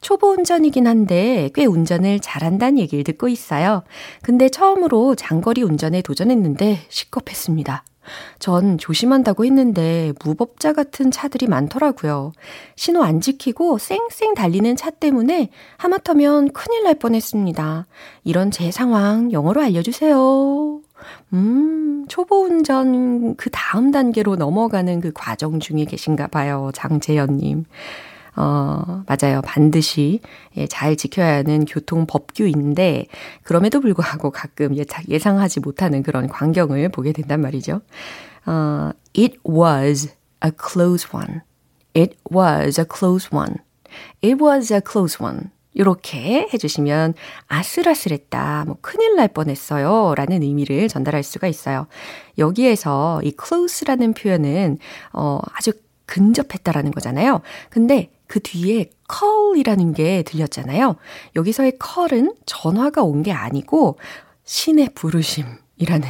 초보 0.00 0.28
운전이긴 0.28 0.86
한데 0.86 1.50
꽤 1.54 1.64
운전을 1.64 2.20
잘한다는 2.20 2.78
얘기를 2.78 3.02
듣고 3.02 3.28
있어요. 3.28 3.82
근데 4.22 4.48
처음으로 4.48 5.14
장거리 5.14 5.62
운전에 5.62 6.02
도전했는데 6.02 6.80
시겁했습니다. 6.88 7.84
전 8.38 8.78
조심한다고 8.78 9.44
했는데 9.44 10.12
무법자 10.24 10.72
같은 10.72 11.10
차들이 11.10 11.46
많더라고요. 11.46 12.32
신호 12.76 13.02
안 13.02 13.20
지키고 13.20 13.78
쌩쌩 13.78 14.34
달리는 14.34 14.76
차 14.76 14.90
때문에 14.90 15.50
하마터면 15.76 16.52
큰일 16.52 16.84
날 16.84 16.94
뻔했습니다. 16.94 17.86
이런 18.24 18.50
제 18.50 18.70
상황 18.70 19.32
영어로 19.32 19.60
알려주세요. 19.60 20.80
음, 21.32 22.06
초보 22.08 22.44
운전 22.44 23.34
그 23.36 23.50
다음 23.50 23.90
단계로 23.90 24.36
넘어가는 24.36 25.00
그 25.00 25.12
과정 25.14 25.60
중에 25.60 25.84
계신가 25.84 26.28
봐요. 26.28 26.70
장재현님. 26.74 27.64
어, 28.36 29.04
맞아요. 29.06 29.40
반드시 29.42 30.20
예, 30.56 30.66
잘 30.66 30.96
지켜야 30.96 31.36
하는 31.36 31.64
교통 31.64 32.06
법규인데 32.06 33.06
그럼에도 33.42 33.80
불구하고 33.80 34.30
가끔 34.30 34.74
예상하지 35.08 35.60
못하는 35.60 36.02
그런 36.02 36.28
광경을 36.28 36.88
보게 36.88 37.12
된단 37.12 37.40
말이죠. 37.40 37.80
어, 38.46 38.90
it 39.16 39.38
was 39.48 40.12
a 40.44 40.50
close 40.50 41.08
one. 41.12 41.40
It 41.94 42.16
was 42.32 42.80
a 42.80 42.86
close 42.86 43.30
one. 43.32 43.54
It 44.22 44.42
was 44.42 44.72
a 44.72 44.80
close 44.84 45.24
one. 45.24 45.50
이렇게 45.74 46.48
해주시면 46.52 47.14
아슬아슬했다, 47.48 48.64
뭐 48.66 48.76
큰일 48.80 49.16
날 49.16 49.26
뻔했어요 49.28 50.14
라는 50.16 50.42
의미를 50.42 50.88
전달할 50.88 51.24
수가 51.24 51.48
있어요. 51.48 51.88
여기에서 52.38 53.20
이 53.24 53.32
close라는 53.36 54.14
표현은 54.14 54.78
어, 55.12 55.40
아주 55.52 55.72
근접했다라는 56.06 56.92
거잖아요. 56.92 57.40
근데 57.70 58.10
그 58.34 58.40
뒤에 58.40 58.90
call이라는 59.08 59.92
게 59.92 60.24
들렸잖아요. 60.24 60.96
여기서의 61.36 61.78
call은 61.80 62.34
전화가 62.46 63.04
온 63.04 63.22
게 63.22 63.30
아니고 63.30 63.96
신의 64.42 64.88
부르심. 64.96 65.44
이라는, 65.76 66.08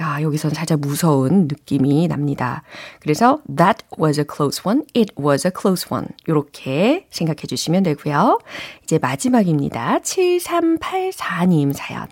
야, 0.00 0.20
여기선 0.22 0.52
살짝 0.52 0.80
무서운 0.80 1.42
느낌이 1.48 2.08
납니다. 2.08 2.62
그래서, 3.00 3.40
that 3.56 3.84
was 3.98 4.20
a 4.20 4.26
close 4.30 4.62
one, 4.66 4.84
it 4.94 5.14
was 5.18 5.46
a 5.46 5.50
close 5.58 5.86
one. 5.90 6.08
요렇게 6.28 7.06
생각해 7.10 7.42
주시면 7.46 7.82
되고요. 7.84 8.38
이제 8.82 8.98
마지막입니다. 8.98 9.98
7384님 10.00 11.72
사연. 11.72 12.06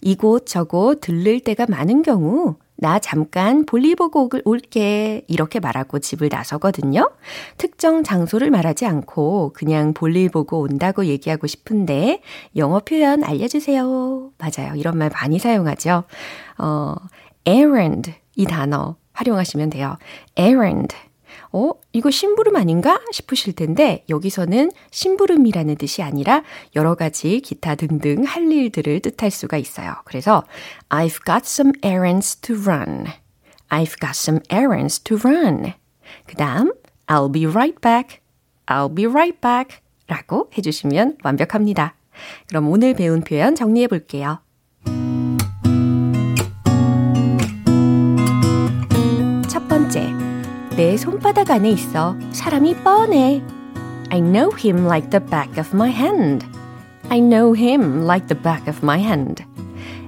이곳저곳 0.00 1.00
들를 1.00 1.40
때가 1.40 1.66
많은 1.68 2.02
경우, 2.02 2.56
나 2.76 2.98
잠깐 2.98 3.64
볼일 3.64 3.96
보고 3.96 4.28
올게. 4.44 5.22
이렇게 5.28 5.60
말하고 5.60 5.98
집을 5.98 6.28
나서거든요. 6.30 7.10
특정 7.56 8.02
장소를 8.02 8.50
말하지 8.50 8.86
않고 8.86 9.52
그냥 9.54 9.94
볼일 9.94 10.28
보고 10.28 10.60
온다고 10.60 11.06
얘기하고 11.06 11.46
싶은데 11.46 12.20
영어 12.56 12.80
표현 12.80 13.24
알려주세요. 13.24 14.30
맞아요. 14.38 14.74
이런 14.76 14.98
말 14.98 15.10
많이 15.10 15.38
사용하죠. 15.38 16.04
어, 16.58 16.94
errand 17.44 18.12
이 18.34 18.44
단어 18.44 18.96
활용하시면 19.12 19.70
돼요. 19.70 19.96
errand. 20.36 20.94
어, 21.52 21.70
이거 21.92 22.10
심부름 22.10 22.56
아닌가 22.56 23.00
싶으실 23.12 23.54
텐데 23.54 24.04
여기서는 24.08 24.70
심부름이라는 24.90 25.76
뜻이 25.76 26.02
아니라 26.02 26.42
여러 26.74 26.94
가지 26.94 27.40
기타 27.40 27.74
등등 27.74 28.24
할 28.24 28.50
일들을 28.50 29.00
뜻할 29.00 29.30
수가 29.30 29.56
있어요. 29.56 29.94
그래서 30.04 30.44
I've 30.88 31.24
got 31.24 31.42
some 31.44 31.72
errands 31.84 32.36
to 32.40 32.56
run. 32.56 33.06
I've 33.68 33.98
got 34.00 34.12
some 34.12 34.40
errands 34.52 35.00
to 35.00 35.18
run. 35.24 35.72
그 36.26 36.36
다음 36.36 36.72
I'll 37.06 37.32
be 37.32 37.46
right 37.46 37.80
back. 37.80 38.20
I'll 38.66 38.94
be 38.94 39.06
right 39.06 39.40
back. 39.40 39.78
라고 40.08 40.50
해주시면 40.56 41.18
완벽합니다. 41.24 41.94
그럼 42.48 42.68
오늘 42.68 42.94
배운 42.94 43.22
표현 43.22 43.54
정리해 43.54 43.88
볼게요. 43.88 44.40
내 50.85 50.97
손바닥 50.97 51.51
안에 51.51 51.69
있어. 51.71 52.15
사람이 52.31 52.75
뻔해. 52.83 53.41
I 54.09 54.19
know 54.19 54.51
him 54.55 54.85
like 54.85 55.09
the 55.09 55.23
back 55.23 55.57
of 55.57 55.73
my 55.73 55.89
hand. 55.89 56.45
I 57.09 57.19
know 57.19 57.53
him 57.53 58.05
like 58.05 58.27
the 58.27 58.39
back 58.39 58.67
of 58.67 58.83
my 58.83 58.97
hand. 58.97 59.43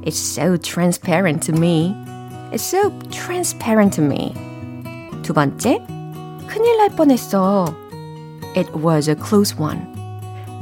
It's 0.03 0.17
so 0.17 0.58
transparent 0.58 1.43
to 1.43 1.53
me. 1.53 1.95
It's 2.51 2.63
so 2.63 2.91
transparent 3.10 3.95
to 3.95 4.03
me. 4.03 4.34
두 5.21 5.34
번째, 5.34 5.79
큰일 6.47 6.77
날 6.77 6.89
뻔했어. 6.95 7.73
It 8.56 8.69
was 8.73 9.10
a 9.10 9.15
close 9.15 9.58
one. 9.58 9.88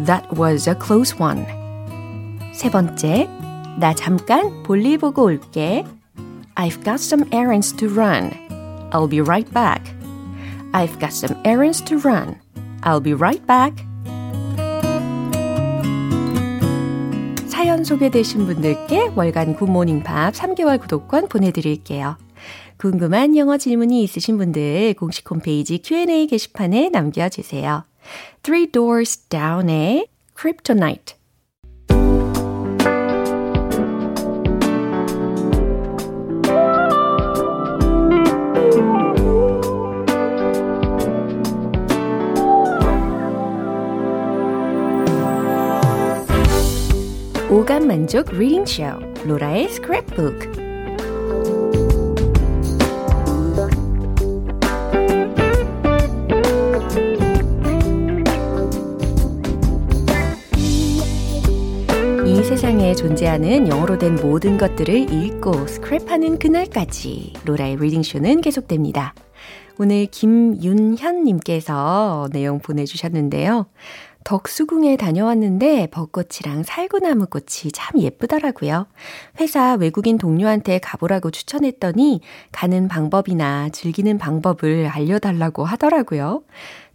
That 0.05 0.25
was 0.37 0.69
a 0.69 0.75
close 0.75 1.15
one. 1.19 1.45
세 2.53 2.69
번째, 2.69 3.27
나 3.79 3.93
잠깐 3.93 4.63
볼일 4.63 4.99
보고 4.99 5.23
올게. 5.23 5.85
I've 6.55 6.83
got 6.83 6.99
some 6.99 7.25
errands 7.31 7.75
to 7.77 7.87
run. 7.87 8.31
I'll 8.91 9.07
be 9.07 9.21
right 9.21 9.51
back. 9.51 9.81
I've 10.76 10.98
got 10.98 11.14
some 11.14 11.40
errands 11.42 11.80
to 11.86 11.96
run. 11.96 12.36
I'll 12.82 13.00
be 13.00 13.14
right 13.14 13.40
back. 13.46 13.82
사연 17.48 17.82
소개되신 17.82 18.44
분들께 18.44 19.12
월간 19.16 19.56
굿모닝 19.56 20.02
팝 20.02 20.34
3개월 20.34 20.78
구독권 20.78 21.28
보내드릴게요. 21.28 22.18
궁금한 22.76 23.38
영어 23.38 23.56
질문이 23.56 24.02
있으신 24.02 24.36
분들 24.36 24.92
공식 24.98 25.30
홈페이지 25.30 25.78
Q&A 25.78 26.26
게시판에 26.26 26.90
남겨주세요. 26.90 27.84
Three 28.42 28.70
Doors 28.70 29.30
Down의 29.30 30.08
Kryptonite 30.38 31.16
오감 47.66 47.88
만족 47.88 48.30
reading 48.30 48.64
쇼 48.64 48.84
로라의 49.24 49.66
스크랩북 49.66 50.56
이 62.24 62.44
세상에 62.44 62.94
존재하는 62.94 63.66
영어로 63.66 63.98
된 63.98 64.14
모든 64.14 64.58
것들을 64.58 65.12
읽고 65.12 65.50
스크랩하는 65.50 66.38
그날까지 66.38 67.32
로라의 67.44 67.78
reading 67.80 68.04
쇼는 68.04 68.42
계속됩니다. 68.42 69.12
오늘 69.78 70.06
김윤현님께서 70.06 72.30
내용 72.32 72.60
보내주셨는데요. 72.60 73.66
덕수궁에 74.26 74.96
다녀왔는데 74.96 75.86
벚꽃이랑 75.92 76.64
살구나무 76.64 77.26
꽃이 77.26 77.70
참 77.72 78.00
예쁘더라고요. 78.00 78.88
회사 79.38 79.74
외국인 79.74 80.18
동료한테 80.18 80.80
가보라고 80.80 81.30
추천했더니 81.30 82.20
가는 82.50 82.88
방법이나 82.88 83.68
즐기는 83.68 84.18
방법을 84.18 84.88
알려달라고 84.88 85.64
하더라고요. 85.64 86.42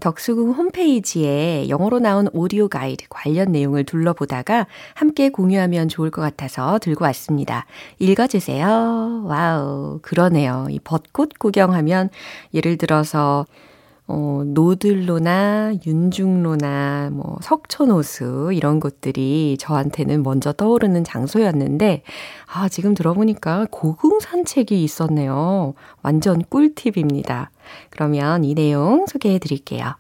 덕수궁 0.02 0.52
홈페이지에 0.52 1.70
영어로 1.70 2.00
나온 2.00 2.28
오디오 2.34 2.68
가이드 2.68 3.06
관련 3.10 3.54
내용을 3.54 3.86
둘러보다가 3.86 4.68
함께 4.94 5.30
공유하면 5.30 5.88
좋을 5.88 6.12
것 6.12 6.22
같아서 6.22 6.80
들고 6.80 7.06
왔습니다. 7.06 7.66
읽어주세요. 8.00 9.24
Wow, 9.24 10.00
그러네요. 10.02 10.68
이 10.70 10.80
벚꽃 10.80 11.40
구경하면 11.40 12.10
예를 12.54 12.78
들어서 12.78 13.46
어, 14.14 14.44
노들로나 14.46 15.74
윤중로나 15.86 17.12
뭐 17.14 17.38
석촌호수 17.42 18.52
이런 18.54 18.82
곳들이 18.82 19.56
저한테는 19.58 20.22
먼저 20.22 20.52
떠오르는 20.52 21.06
장소였는데 21.06 22.04
아, 22.54 22.68
지금 22.68 22.94
들어보니까 22.94 23.68
고궁 23.72 24.20
산책이 24.20 24.84
있었네요. 24.84 25.76
완전 26.02 26.44
꿀팁입니다. 26.44 27.52
그러면 27.90 28.44
이 28.44 28.54
내용 28.54 29.06
소개해 29.08 29.40
드릴게요. 29.40 29.96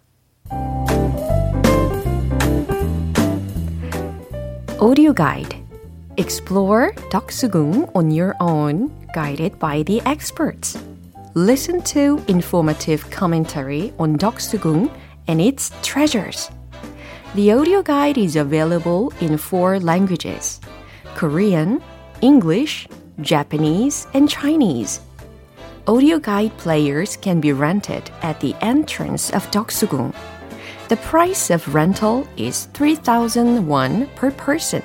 Audio 4.82 5.14
Guide 5.14 5.58
Explore 6.18 6.92
Doksugung 7.10 7.90
on 7.94 8.12
your 8.12 8.34
own, 8.42 8.92
guided 9.14 9.58
by 9.58 9.84
the 9.84 10.02
experts. 10.06 10.91
Listen 11.34 11.82
to 11.84 12.22
informative 12.28 13.10
commentary 13.10 13.94
on 13.98 14.18
Doksugung 14.18 14.92
and 15.30 15.40
its 15.40 15.72
treasures. 15.82 16.52
The 17.36 17.54
audio 17.54 17.82
guide 17.82 18.18
is 18.18 18.36
available 18.36 19.14
in 19.22 19.38
four 19.38 19.80
languages 19.80 20.60
Korean, 21.16 21.82
English, 22.20 22.86
Japanese, 23.22 24.08
and 24.14 24.30
Chinese. 24.30 25.00
Audio 25.88 26.20
guide 26.20 26.52
players 26.58 27.16
can 27.16 27.40
be 27.40 27.54
rented 27.54 28.12
at 28.24 28.42
the 28.42 28.54
entrance 28.60 29.30
of 29.32 29.50
Doksugung. 29.52 30.14
The 30.90 30.98
price 30.98 31.50
of 31.50 31.74
rental 31.74 32.28
is 32.36 32.66
3,000 32.74 33.66
won 33.66 34.08
per 34.18 34.32
person. 34.32 34.84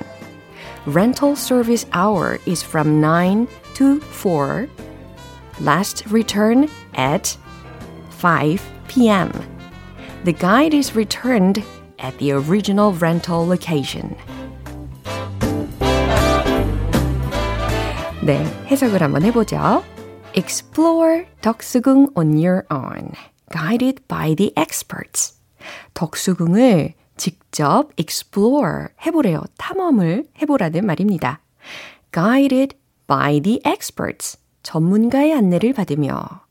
Rental 0.85 1.35
service 1.35 1.85
hour 1.91 2.39
is 2.45 2.63
from 2.63 3.01
9 3.01 3.49
to 3.73 3.99
4 3.99 4.69
last 5.60 6.04
return 6.06 6.68
at 6.94 7.36
5 8.10 8.62
p.m. 8.88 9.32
The 10.24 10.32
guide 10.32 10.74
is 10.74 10.94
returned 10.94 11.62
at 11.98 12.16
the 12.18 12.32
original 12.32 12.92
rental 12.94 13.46
location. 13.46 14.16
네, 18.22 18.44
해석을 18.66 19.02
한번 19.02 19.22
해보죠. 19.24 19.82
Explore 20.34 21.26
덕수궁 21.40 22.12
on 22.14 22.38
your 22.38 22.64
own, 22.70 23.12
guided 23.50 24.00
by 24.06 24.34
the 24.34 24.52
experts. 24.56 25.40
덕수궁을 25.94 26.94
직접 27.16 27.90
explore 27.98 28.88
해보래요. 29.04 29.42
탐험을 29.58 30.24
해보라는 30.40 30.86
말입니다. 30.86 31.40
Guided 32.12 32.76
by 33.06 33.40
the 33.40 33.60
experts. 33.64 34.38
전문가의 34.67 35.33
안내를 35.33 35.71
받으며 35.71 36.41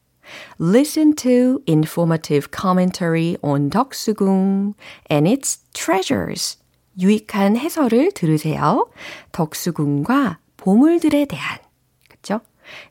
Listen 0.59 1.15
to 1.15 1.61
informative 1.69 2.49
commentary 2.51 3.37
on 3.43 3.69
덕수궁 3.69 4.75
and 5.11 5.29
its 5.29 5.63
treasures. 5.75 6.59
유익한 6.99 7.59
해설을 7.59 8.13
들으세요. 8.13 8.89
덕수궁과 9.33 10.39
보물들에 10.57 11.27
대한. 11.27 11.59
그쵸? 12.09 12.41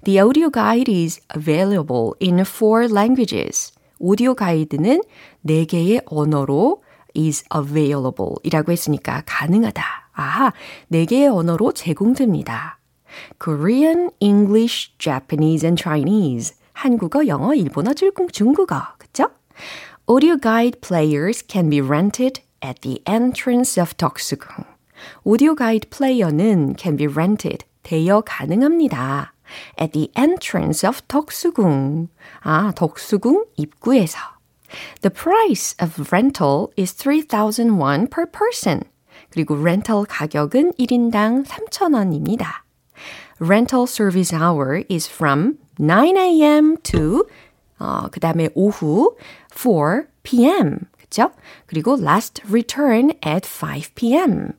The 0.03 0.19
audio 0.19 0.51
guide 0.51 0.93
is 0.93 1.19
available 1.35 2.11
in 2.21 2.41
four 2.41 2.85
languages. 2.85 3.73
오디오 3.97 4.35
가이드는 4.35 5.01
네 5.41 5.65
개의 5.65 6.01
언어로 6.05 6.83
is 7.17 7.43
available 7.53 8.35
이라고 8.43 8.71
했으니까 8.71 9.23
가능하다. 9.25 9.83
아하, 10.13 10.53
네 10.87 11.05
개의 11.05 11.27
언어로 11.27 11.71
제공됩니다. 11.71 12.74
Korean, 13.39 14.09
English, 14.19 14.91
Japanese 14.97 15.65
and 15.65 15.81
Chinese. 15.81 16.55
한국어, 16.73 17.27
영어, 17.27 17.53
일본어, 17.53 17.93
중국어. 17.93 18.81
그쵸? 18.97 19.29
Audio 20.07 20.37
guide 20.37 20.81
players 20.81 21.43
can 21.47 21.69
be 21.69 21.81
rented 21.81 22.41
at 22.63 22.81
the 22.81 23.01
entrance 23.07 23.79
of 23.81 23.95
덕수궁. 23.95 24.65
오디오 25.23 25.55
가이드 25.55 25.89
플레이어는 25.89 26.75
can 26.77 26.97
be 26.97 27.07
rented, 27.07 27.65
대여 27.83 28.21
가능합니다. 28.21 29.33
at 29.79 29.93
the 29.93 30.11
entrance 30.17 30.87
of 30.87 31.01
덕수궁. 31.07 32.09
아, 32.41 32.71
덕수궁 32.75 33.45
입구에서. 33.57 34.17
The 35.01 35.13
price 35.13 35.75
of 35.81 36.11
rental 36.11 36.69
is 36.77 36.93
3,000 36.93 37.79
won 37.79 38.07
per 38.07 38.25
person. 38.25 38.83
그리고 39.29 39.55
렌털 39.55 40.05
가격은 40.07 40.73
1인당 40.73 41.45
3,000원입니다. 41.45 42.64
Rental 43.39 43.87
service 43.87 44.33
hour 44.33 44.83
is 44.89 45.07
from 45.07 45.57
9 45.77 46.17
a.m. 46.17 46.77
to 46.83 47.25
어, 47.79 48.07
그 48.09 48.19
다음에 48.19 48.49
오후 48.55 49.15
4 49.51 50.07
p.m. 50.23 50.79
그쵸? 50.97 51.31
그리고 51.65 51.97
last 51.99 52.41
return 52.47 53.11
at 53.25 53.47
5 53.47 53.93
p.m. 53.95 54.53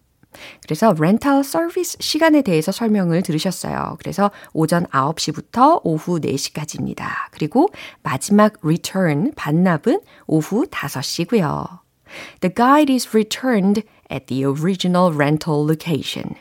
그래서 0.62 0.92
렌탈 0.92 1.42
서비스 1.42 1.96
시간에 2.00 2.42
대해서 2.42 2.70
설명을 2.70 3.22
들으셨어요. 3.22 3.96
그래서 3.98 4.30
오전 4.52 4.84
9시부터 4.86 5.80
오후 5.82 6.20
4시까지입니다. 6.20 7.06
그리고 7.30 7.68
마지막 8.02 8.54
return 8.62 9.32
반납은 9.34 10.00
오후 10.26 10.66
5시고요. 10.66 11.80
The 12.40 12.54
guide 12.54 12.92
is 12.92 13.08
returned 13.08 13.82
at 14.10 14.26
the 14.26 14.44
original 14.44 15.12
rental 15.12 15.66
location. 15.66 16.36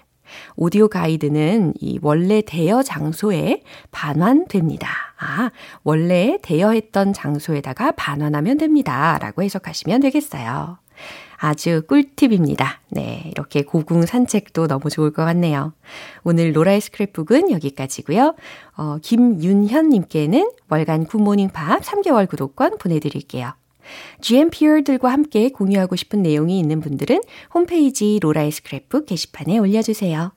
오디오 0.56 0.88
가이드는 0.88 1.74
이 1.80 2.00
원래 2.02 2.42
대여 2.42 2.84
장소에 2.84 3.64
반환됩니다. 3.92 4.90
아, 5.18 5.52
원래 5.84 6.38
대여했던 6.42 7.14
장소에다가 7.14 7.92
반환하면 7.92 8.58
됩니다. 8.58 9.18
라고 9.20 9.44
해석하시면 9.44 10.02
되겠어요. 10.02 10.78
아주 11.38 11.84
꿀팁입니다. 11.88 12.80
네, 12.90 13.30
이렇게 13.32 13.64
고궁 13.64 14.06
산책도 14.06 14.68
너무 14.68 14.90
좋을 14.90 15.12
것 15.12 15.26
같네요. 15.26 15.74
오늘 16.24 16.56
로라의 16.56 16.80
스크랩북은 16.82 17.52
여기까지고요. 17.52 18.36
어, 18.78 18.98
김윤현님께는 19.02 20.50
월간 20.70 21.06
굿모닝 21.06 21.50
팝 21.50 21.82
3개월 21.82 22.30
구독권 22.30 22.78
보내드릴게요. 22.78 23.54
GMPR들과 24.22 25.12
함께 25.12 25.50
공유하고 25.50 25.96
싶은 25.96 26.22
내용이 26.22 26.60
있는 26.60 26.82
분들은 26.82 27.22
홈페이지 27.54 28.20
로라의 28.22 28.52
스크랩북 28.52 29.06
게시판에 29.06 29.58
올려주세요. 29.58 30.34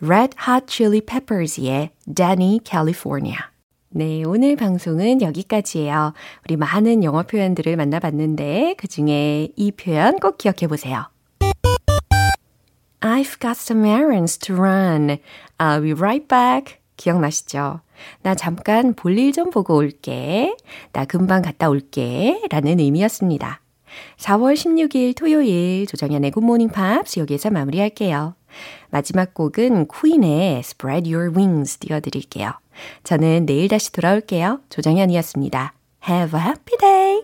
Red 0.00 0.36
Hot 0.48 0.66
Chili 0.68 1.00
Peppers의 1.00 1.90
Danny 2.14 2.60
California. 2.64 3.38
네, 3.90 4.22
오늘 4.24 4.56
방송은 4.56 5.20
여기까지예요. 5.20 6.14
우리 6.44 6.56
많은 6.56 7.04
영어 7.04 7.22
표현들을 7.22 7.76
만나봤는데 7.76 8.76
그 8.78 8.88
중에 8.88 9.48
이 9.54 9.70
표현 9.72 10.18
꼭 10.18 10.38
기억해 10.38 10.66
보세요. 10.66 11.08
I've 13.00 13.38
got 13.40 13.58
some 13.58 13.84
errands 13.84 14.38
to 14.38 14.56
run. 14.56 15.18
I'll 15.58 15.82
be 15.82 15.92
right 15.92 16.26
back. 16.26 16.78
기억나시죠? 16.96 17.80
나 18.22 18.34
잠깐 18.34 18.94
볼일 18.94 19.32
좀 19.32 19.50
보고 19.50 19.76
올게. 19.76 20.54
나 20.92 21.04
금방 21.04 21.42
갔다 21.42 21.68
올게. 21.68 22.40
라는 22.50 22.78
의미였습니다. 22.78 23.60
4월 24.18 24.54
16일 24.54 25.14
토요일 25.16 25.86
조정연의 25.86 26.30
굿모닝 26.30 26.70
팝스 26.70 27.20
여기에서 27.20 27.50
마무리할게요. 27.50 28.34
마지막 28.90 29.34
곡은 29.34 29.88
퀸의 29.88 30.58
Spread 30.60 31.12
Your 31.12 31.34
Wings 31.34 31.78
띄워드릴게요. 31.78 32.52
저는 33.04 33.46
내일 33.46 33.68
다시 33.68 33.92
돌아올게요. 33.92 34.60
조정현이었습니다. 34.68 35.74
Have 36.08 36.38
a 36.38 36.46
happy 36.46 36.78
day! 36.78 37.22